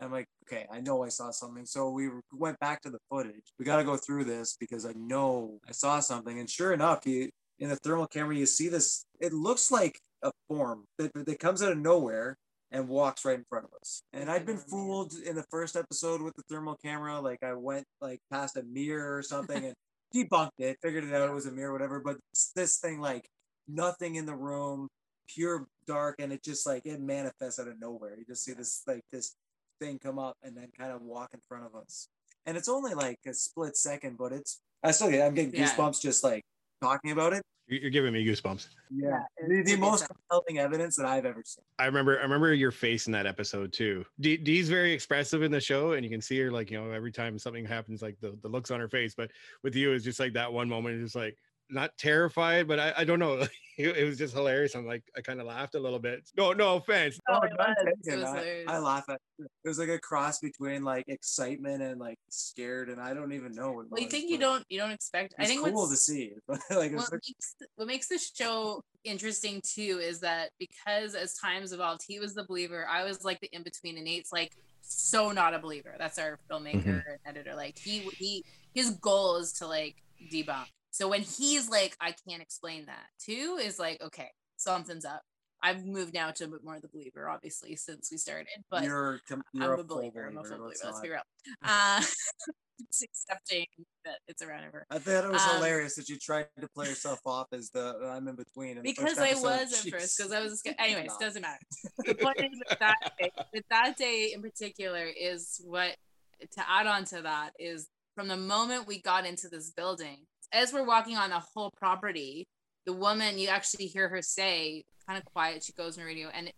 [0.00, 1.64] I'm like, okay, I know I saw something.
[1.64, 3.52] So we went back to the footage.
[3.58, 6.38] We got to go through this because I know I saw something.
[6.38, 9.06] And sure enough, you in the thermal camera, you see this.
[9.20, 12.36] It looks like a form that, that comes out of nowhere
[12.70, 14.02] and walks right in front of us.
[14.12, 17.20] And I'd been oh, fooled in the first episode with the thermal camera.
[17.20, 19.74] Like I went like past a mirror or something and
[20.14, 21.28] debunked it, figured it out.
[21.28, 22.00] It was a mirror, whatever.
[22.00, 22.18] But
[22.54, 23.28] this thing, like
[23.68, 24.88] nothing in the room,
[25.28, 28.16] pure dark, and it just like it manifests out of nowhere.
[28.18, 29.36] You just see this like this
[29.80, 32.08] thing come up and then kind of walk in front of us.
[32.46, 35.66] And it's only like a split second, but it's I still get I'm getting Yeah.
[35.68, 36.44] goosebumps just like
[36.80, 37.42] talking about it.
[37.66, 38.68] You're you're giving me goosebumps.
[38.94, 41.64] Yeah, the, the most compelling evidence that I've ever seen.
[41.80, 44.04] I remember I remember your face in that episode too.
[44.20, 46.92] D, Dee's very expressive in the show, and you can see her like you know
[46.92, 49.14] every time something happens, like the, the looks on her face.
[49.16, 49.32] But
[49.64, 51.36] with you, it's just like that one moment, it's just like
[51.70, 53.40] not terrified, but I, I don't know.
[53.78, 54.74] it, it was just hilarious.
[54.74, 56.28] I'm like I kind of laughed a little bit.
[56.36, 57.18] No, no offense.
[57.28, 57.76] Oh, Oh, it was.
[58.04, 58.64] It was I.
[58.68, 59.46] I laugh at it.
[59.64, 63.52] It was like a cross between like excitement and like scared, and I don't even
[63.52, 63.90] know what.
[63.90, 65.34] Well, you think you don't you don't expect.
[65.38, 66.32] I It's think cool to see.
[66.70, 71.14] Like, it was what like, makes what makes the show interesting too is that because
[71.14, 72.86] as times evolved, he was the believer.
[72.88, 75.94] I was like the in between, and Nate's like so not a believer.
[75.98, 76.90] That's our filmmaker mm-hmm.
[76.90, 77.54] and editor.
[77.54, 78.44] Like he he
[78.74, 79.96] his goal is to like
[80.32, 80.66] debunk.
[80.96, 85.20] So when he's like, I can't explain that too, is like okay, something's up.
[85.62, 88.46] I've moved now to a bit more of the believer, obviously, since we started.
[88.70, 90.26] But you're, com- I'm you're a, full believer.
[90.26, 90.66] I'm a full believer.
[90.68, 91.20] let's Let's be real.
[91.62, 92.00] Uh,
[92.80, 93.66] just accepting
[94.06, 94.86] that it's around ever.
[94.90, 97.94] I thought it was Um, hilarious that you tried to play yourself off as the
[98.10, 98.78] I'm in between.
[98.78, 100.76] in because I was at first because I was scared.
[100.78, 101.26] anyways No.
[101.26, 101.58] doesn't matter
[102.06, 105.94] the point is that that day, that that day in particular is what
[106.40, 110.18] to add on to that is from the moment we got into this building
[110.52, 112.46] as we're walking on the whole property
[112.84, 116.28] the woman you actually hear her say kind of quiet she goes on the radio
[116.28, 116.50] and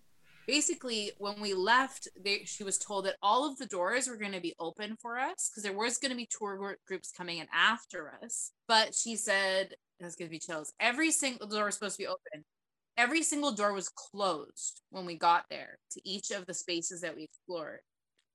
[0.48, 4.32] basically when we left they, she was told that all of the doors were going
[4.32, 7.46] to be open for us because there was going to be tour groups coming in
[7.54, 8.50] after us.
[8.66, 10.72] But she said that's going to be chills.
[10.80, 12.44] Every single door was supposed to be open.
[12.96, 17.14] Every single door was closed when we got there to each of the spaces that
[17.14, 17.80] we explored.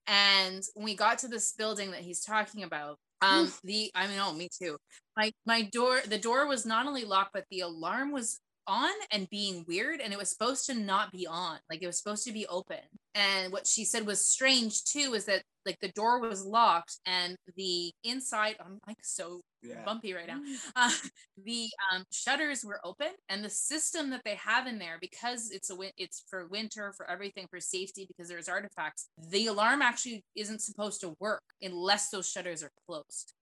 [0.05, 4.19] And when we got to this building that he's talking about um the i mean
[4.19, 4.77] oh me too.
[5.17, 9.29] My my door the door was not only locked but the alarm was on and
[9.29, 12.33] being weird and it was supposed to not be on like it was supposed to
[12.33, 12.79] be open.
[13.15, 17.37] And what she said was strange too is that like the door was locked and
[17.55, 19.83] the inside i'm like so yeah.
[19.85, 20.41] bumpy right now.
[20.75, 20.91] Uh,
[21.45, 25.69] the um, shutters were open and the system that they have in there because it's
[25.69, 30.23] a win- it's for winter for everything for safety because there's artifacts the alarm actually
[30.35, 33.33] isn't supposed to work unless those shutters are closed.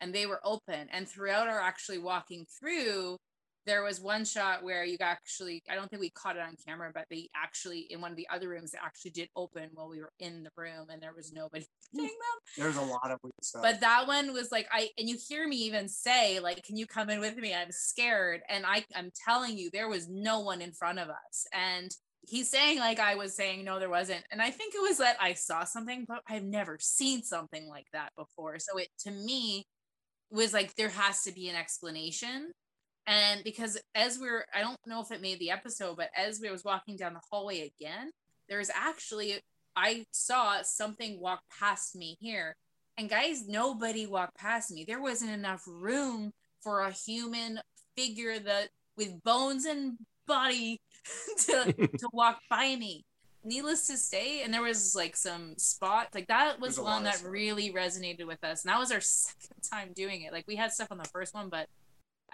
[0.00, 0.88] And they were open.
[0.92, 3.16] And throughout our actually walking through
[3.66, 6.90] there was one shot where you actually i don't think we caught it on camera
[6.94, 9.98] but they actually in one of the other rooms they actually did open while we
[9.98, 12.64] were in the room and there was nobody hitting hmm.
[12.64, 12.64] them.
[12.64, 13.62] There's a lot of weird stuff.
[13.62, 16.86] but that one was like i and you hear me even say like can you
[16.86, 17.54] come in with me?
[17.54, 18.40] I'm scared.
[18.48, 21.46] And i i'm telling you there was no one in front of us.
[21.52, 21.90] And
[22.28, 24.24] he's saying like i was saying no there wasn't.
[24.30, 27.86] And i think it was that i saw something but i've never seen something like
[27.92, 28.58] that before.
[28.58, 29.66] So it to me
[30.30, 32.52] was like there has to be an explanation
[33.06, 36.50] and because as we're i don't know if it made the episode but as we
[36.50, 38.10] was walking down the hallway again
[38.48, 39.40] there's actually
[39.76, 42.56] i saw something walk past me here.
[42.98, 44.84] And guys nobody walked past me.
[44.86, 46.32] There wasn't enough room
[46.62, 47.60] for a human
[47.94, 50.80] figure that with bones and body
[51.46, 53.04] to, to walk by me.
[53.44, 57.72] Needless to say and there was like some spots like that was one that really
[57.72, 58.64] resonated with us.
[58.64, 60.32] And that was our second time doing it.
[60.32, 61.68] Like we had stuff on the first one but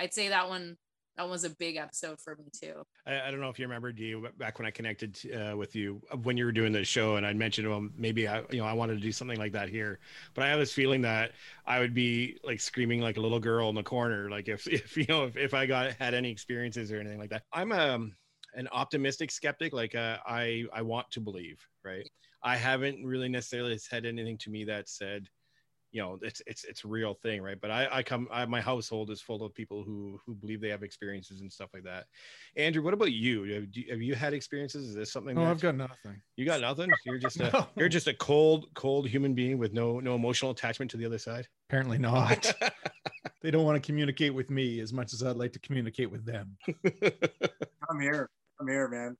[0.02, 0.76] i'd say that one
[1.16, 2.82] that was a big episode for me too.
[3.06, 5.76] I, I don't know if you remember, do you back when I connected uh, with
[5.76, 8.58] you uh, when you were doing the show, and I mentioned, well, maybe I, you
[8.58, 9.98] know, I wanted to do something like that here,
[10.34, 11.32] but I have this feeling that
[11.66, 14.96] I would be like screaming like a little girl in the corner, like if, if
[14.96, 17.42] you know, if, if I got had any experiences or anything like that.
[17.52, 18.16] I'm um
[18.54, 22.08] an optimistic skeptic, like uh, I I want to believe, right?
[22.42, 25.26] I haven't really necessarily said anything to me that said
[25.92, 27.60] you know it's it's it's a real thing right?
[27.60, 30.70] But i i come I, my household is full of people who who believe they
[30.70, 32.06] have experiences and stuff like that.
[32.56, 33.42] Andrew what about you?
[33.54, 34.88] Have, you, have you had experiences?
[34.88, 36.20] Is this something no i've got nothing.
[36.36, 36.90] You got nothing?
[37.04, 37.66] You're just a No.
[37.76, 41.18] you're just a cold cold human being with no no emotional attachment to the other
[41.18, 41.46] side?
[41.68, 42.52] Apparently not.
[43.42, 46.24] They don't want to communicate with me as much as i'd like to communicate with
[46.24, 46.56] them.
[47.90, 48.30] I'm here.
[48.60, 49.16] I'm here, man.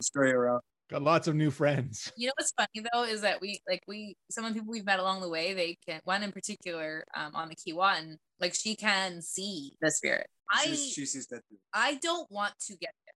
[0.00, 0.62] Straight around.
[0.88, 4.16] Got lots of new friends You know what's funny though is that we like we
[4.30, 7.34] some of the people we've met along the way they can one in particular um,
[7.34, 10.28] on the Keewatin like she can see the spirit.
[10.50, 11.56] I She's, she sees that too.
[11.72, 13.14] I don't want to get there.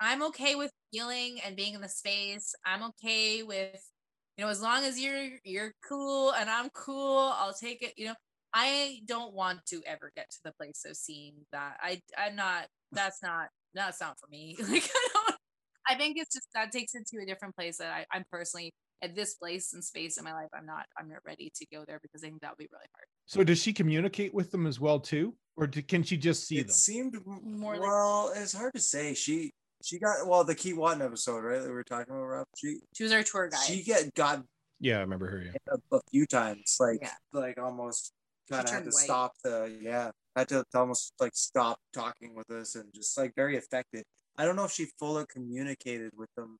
[0.00, 2.54] I'm okay with feeling and being in the space.
[2.64, 3.82] I'm okay with,
[4.36, 7.94] you know, as long as you're you're cool and I'm cool, I'll take it.
[7.96, 8.14] You know,
[8.52, 11.78] I don't want to ever get to the place of seeing that.
[11.80, 12.66] I I'm not.
[12.92, 13.48] That's not.
[13.74, 14.56] That's not for me.
[14.68, 14.88] Like
[15.88, 18.72] I think it's just that takes it to a different place that I, I'm personally
[19.02, 20.48] at this place and space in my life.
[20.54, 20.86] I'm not.
[20.98, 23.06] I'm not ready to go there because I think that would be really hard.
[23.26, 26.58] so does she communicate with them as well too or do, can she just see
[26.58, 28.32] it them seemed More like- well.
[28.34, 29.14] It's hard to say.
[29.14, 32.24] She she got well the Keewatin episode right that we were talking about.
[32.24, 32.46] Rob.
[32.56, 33.60] She She was our tour guide.
[33.64, 34.42] she get got
[34.80, 35.74] yeah i remember her yeah.
[35.92, 37.10] a, a few times like Yeah.
[37.32, 38.12] like almost
[38.48, 38.94] kind of had to white.
[38.94, 43.56] stop the yeah had to almost like stop talking with us and just like very
[43.56, 44.04] affected.
[44.38, 46.58] I don't know if she fully communicated with them,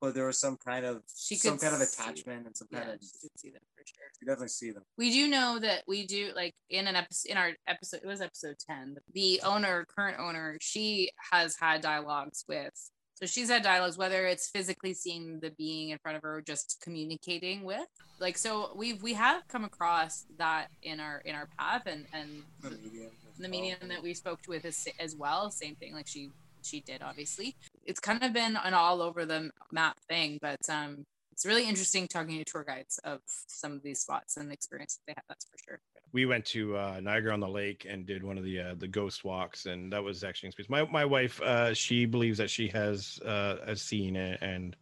[0.00, 2.90] but there was some kind of She some kind of attachment and some yeah, kind
[2.92, 4.06] of she could see them for sure.
[4.20, 4.82] you definitely see them.
[4.96, 8.20] we do know that we do like in an episode in our episode it was
[8.20, 12.72] episode 10 the owner current owner she has had dialogues with
[13.14, 16.40] so she's had dialogues whether it's physically seeing the being in front of her or
[16.42, 17.86] just communicating with
[18.20, 22.42] like so we've we have come across that in our in our path and and
[22.62, 23.10] The medium.
[23.38, 23.88] the well.
[23.88, 26.30] that we spoke with as, as well same thing like she
[26.62, 31.04] she did obviously it's kind of been an all over the map thing but um
[31.32, 35.00] it's really interesting talking to tour guides of some of these spots and the experience
[35.06, 35.80] they have that's for sure
[36.12, 38.88] we went to uh, Niagara on the Lake and did one of the uh, the
[38.88, 40.70] ghost walks, and that was actually experience.
[40.70, 44.76] My my wife, uh, she believes that she has uh, seen it, and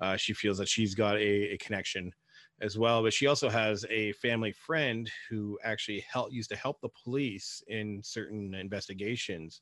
[0.00, 2.12] uh, she feels that she's got a, a connection
[2.60, 3.02] as well.
[3.02, 7.62] But she also has a family friend who actually help used to help the police
[7.68, 9.60] in certain investigations.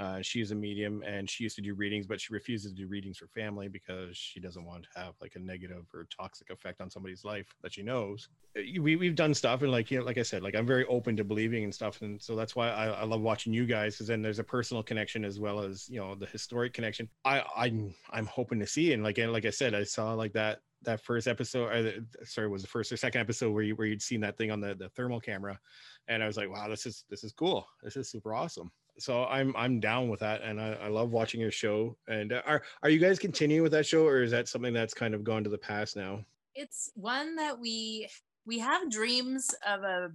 [0.00, 2.88] Uh, she's a medium and she used to do readings, but she refuses to do
[2.88, 6.80] readings for family because she doesn't want to have like a negative or toxic effect
[6.80, 8.30] on somebody's life that she knows.
[8.56, 10.86] Uh, We, we've done stuff and like, you know, like I said, like I'm very
[10.86, 12.00] open to believing and stuff.
[12.00, 14.82] And so that's why I, I love watching you guys because then there's a personal
[14.82, 17.06] connection as well as, you know, the historic connection.
[17.26, 18.94] I, I'm, I'm hoping to see.
[18.94, 22.48] And like, and like I said, I saw like that, that first episode, or sorry,
[22.48, 24.74] was the first or second episode where you, where you'd seen that thing on the,
[24.74, 25.60] the thermal camera.
[26.08, 27.66] And I was like, wow, this is, this is cool.
[27.82, 31.40] This is super awesome so I'm I'm down with that, and I, I love watching
[31.40, 31.96] your show.
[32.08, 34.94] And uh, are are you guys continuing with that show, or is that something that's
[34.94, 36.24] kind of gone to the past now?
[36.54, 38.08] it's one that we
[38.46, 40.10] we have dreams of a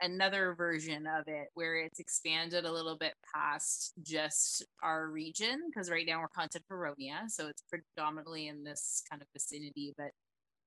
[0.00, 5.90] another version of it where it's expanded a little bit past just our region because
[5.90, 10.10] right now we're content Huronia, so it's predominantly in this kind of vicinity but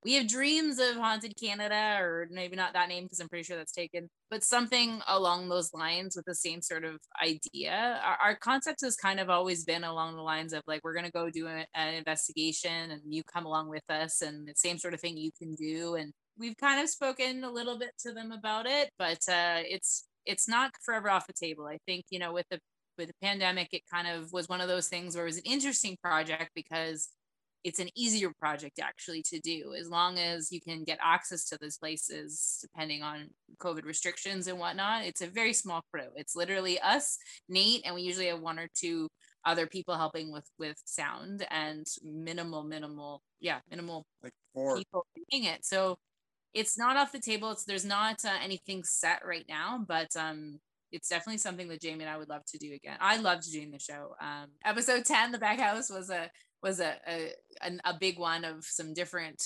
[0.06, 3.58] we have dreams of haunted canada or maybe not that name because i'm pretty sure
[3.58, 8.01] that's taken but something along those lines with the same sort of idea.
[8.03, 11.06] Our, our concept has kind of always been along the lines of like we're going
[11.06, 14.78] to go do a- an investigation and you come along with us and the same
[14.78, 15.95] sort of thing you can do.
[15.95, 20.06] And we've kind of spoken a little bit to them about it but uh, it's
[20.26, 21.68] it's not forever off the table.
[21.68, 22.60] I think you know with the
[22.97, 25.43] with the pandemic it kind of was one of those things where it was an
[25.45, 27.10] interesting project because
[27.66, 31.57] it's an easier project actually to do as long as you can get access to
[31.59, 36.80] those places depending on covid restrictions and whatnot it's a very small crew it's literally
[36.80, 37.18] us
[37.49, 39.09] nate and we usually have one or two
[39.45, 44.78] other people helping with with sound and minimal minimal yeah minimal Like four.
[44.78, 45.97] people doing it so
[46.53, 50.59] it's not off the table it's there's not uh, anything set right now but um
[50.91, 52.97] it's definitely something that Jamie and I would love to do again.
[53.01, 54.16] I loved doing the show.
[54.22, 56.30] Um, episode 10, the back house was a
[56.64, 57.32] was a a,
[57.86, 59.41] a big one of some different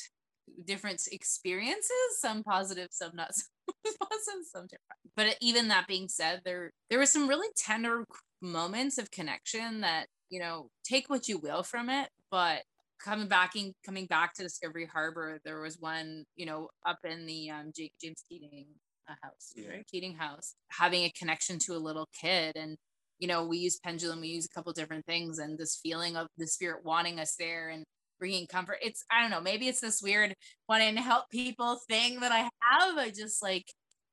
[0.66, 3.44] different experiences, some positive, some not so
[4.02, 5.00] positive, some different.
[5.16, 8.06] But even that being said, there there were some really tender
[8.42, 12.64] moments of connection that you know take what you will from it, but
[13.04, 17.26] coming back in, coming back to Discovery Harbor, there was one you know up in
[17.26, 18.66] the um, James Keating
[19.08, 19.70] a house, Yeah.
[19.70, 19.88] right?
[19.88, 22.56] Keating House, having a connection to a little kid.
[22.56, 22.78] And,
[23.20, 26.28] you know, we use pendulum, we use a couple different things, and this feeling of
[26.38, 27.84] the spirit wanting us there and
[28.20, 28.78] bringing comfort.
[28.82, 30.34] It's, I don't know, maybe it's this weird
[30.68, 32.98] wanting to help people thing that I have.
[32.98, 33.66] I just like,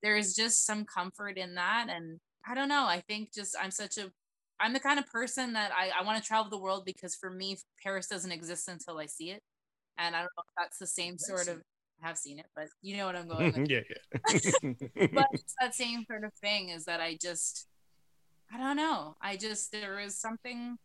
[0.02, 1.88] there's just some comfort in that.
[1.90, 2.86] And I don't know.
[2.86, 4.10] I think just I'm such a,
[4.60, 7.30] I'm the kind of person that I, I want to travel the world because for
[7.30, 9.40] me, Paris doesn't exist until I see it.
[9.98, 11.62] And I don't know if that's the same sort seen of,
[12.02, 15.08] I have seen it, but you know what I'm going with yeah, yeah.
[15.12, 17.66] but it's that same sort of thing is that I just
[18.52, 19.16] I don't know.
[19.20, 20.78] I just there is something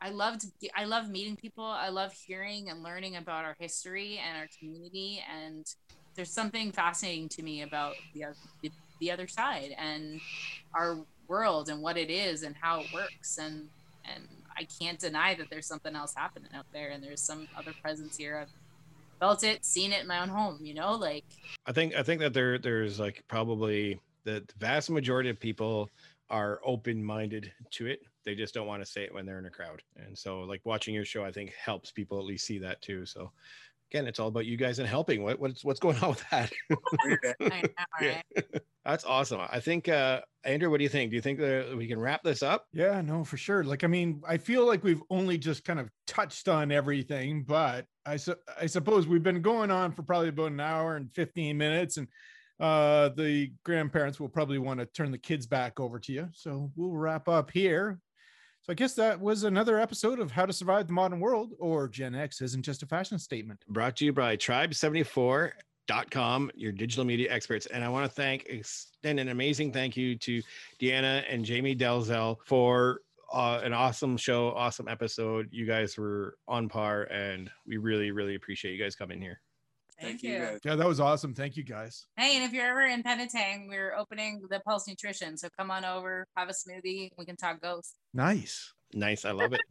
[0.00, 1.64] I loved I love meeting people.
[1.64, 5.64] I love hearing and learning about our history and our community and
[6.14, 8.70] there's something fascinating to me about the oth- the,
[9.00, 10.20] the other side and
[10.74, 13.68] our world and what it is and how it works and
[14.04, 14.24] and
[14.56, 18.16] I can't deny that there's something else happening out there and there's some other presence
[18.16, 18.38] here.
[18.38, 18.50] I've
[19.18, 21.24] felt it, seen it in my own home, you know, like
[21.64, 25.88] I think I think that there there's like probably the vast majority of people
[26.32, 28.00] are open minded to it.
[28.24, 29.82] They just don't want to say it when they're in a crowd.
[29.96, 33.04] And so like watching your show, I think helps people at least see that too.
[33.06, 33.30] So
[33.90, 35.22] again, it's all about you guys and helping.
[35.22, 36.50] What what's what's going on with that?
[37.00, 37.68] I know,
[38.00, 38.22] Yeah.
[38.36, 38.44] right?
[38.84, 39.40] That's awesome.
[39.48, 41.10] I think uh Andrew, what do you think?
[41.10, 42.66] Do you think that we can wrap this up?
[42.72, 43.62] Yeah, no, for sure.
[43.62, 47.86] Like, I mean, I feel like we've only just kind of touched on everything, but
[48.04, 51.56] I, su- I suppose we've been going on for probably about an hour and 15
[51.56, 52.08] minutes, and
[52.60, 56.28] uh, the grandparents will probably want to turn the kids back over to you.
[56.32, 57.98] So we'll wrap up here.
[58.62, 61.88] So I guess that was another episode of How to Survive the Modern World, or
[61.88, 63.64] Gen X isn't just a fashion statement.
[63.68, 67.66] brought to you by tribe74.com, your digital media experts.
[67.66, 70.40] And I want to thank, extend an amazing thank you to
[70.80, 73.00] Deanna and Jamie Dalzell for
[73.32, 75.48] uh, an awesome show, awesome episode.
[75.50, 79.40] You guys were on par, and we really, really appreciate you guys coming here.
[80.02, 80.38] Thank, you.
[80.38, 80.58] guys.
[80.64, 81.34] Yeah, that was awesome.
[81.34, 82.06] Thank you guys.
[82.16, 85.36] Hey, and if you're ever in Penetang, we're opening the Pulse Nutrition.
[85.36, 87.10] So come on over, have a smoothie.
[87.16, 87.94] We can talk ghosts.
[88.12, 88.72] Nice.
[88.92, 89.24] Nice.
[89.24, 89.62] I love it.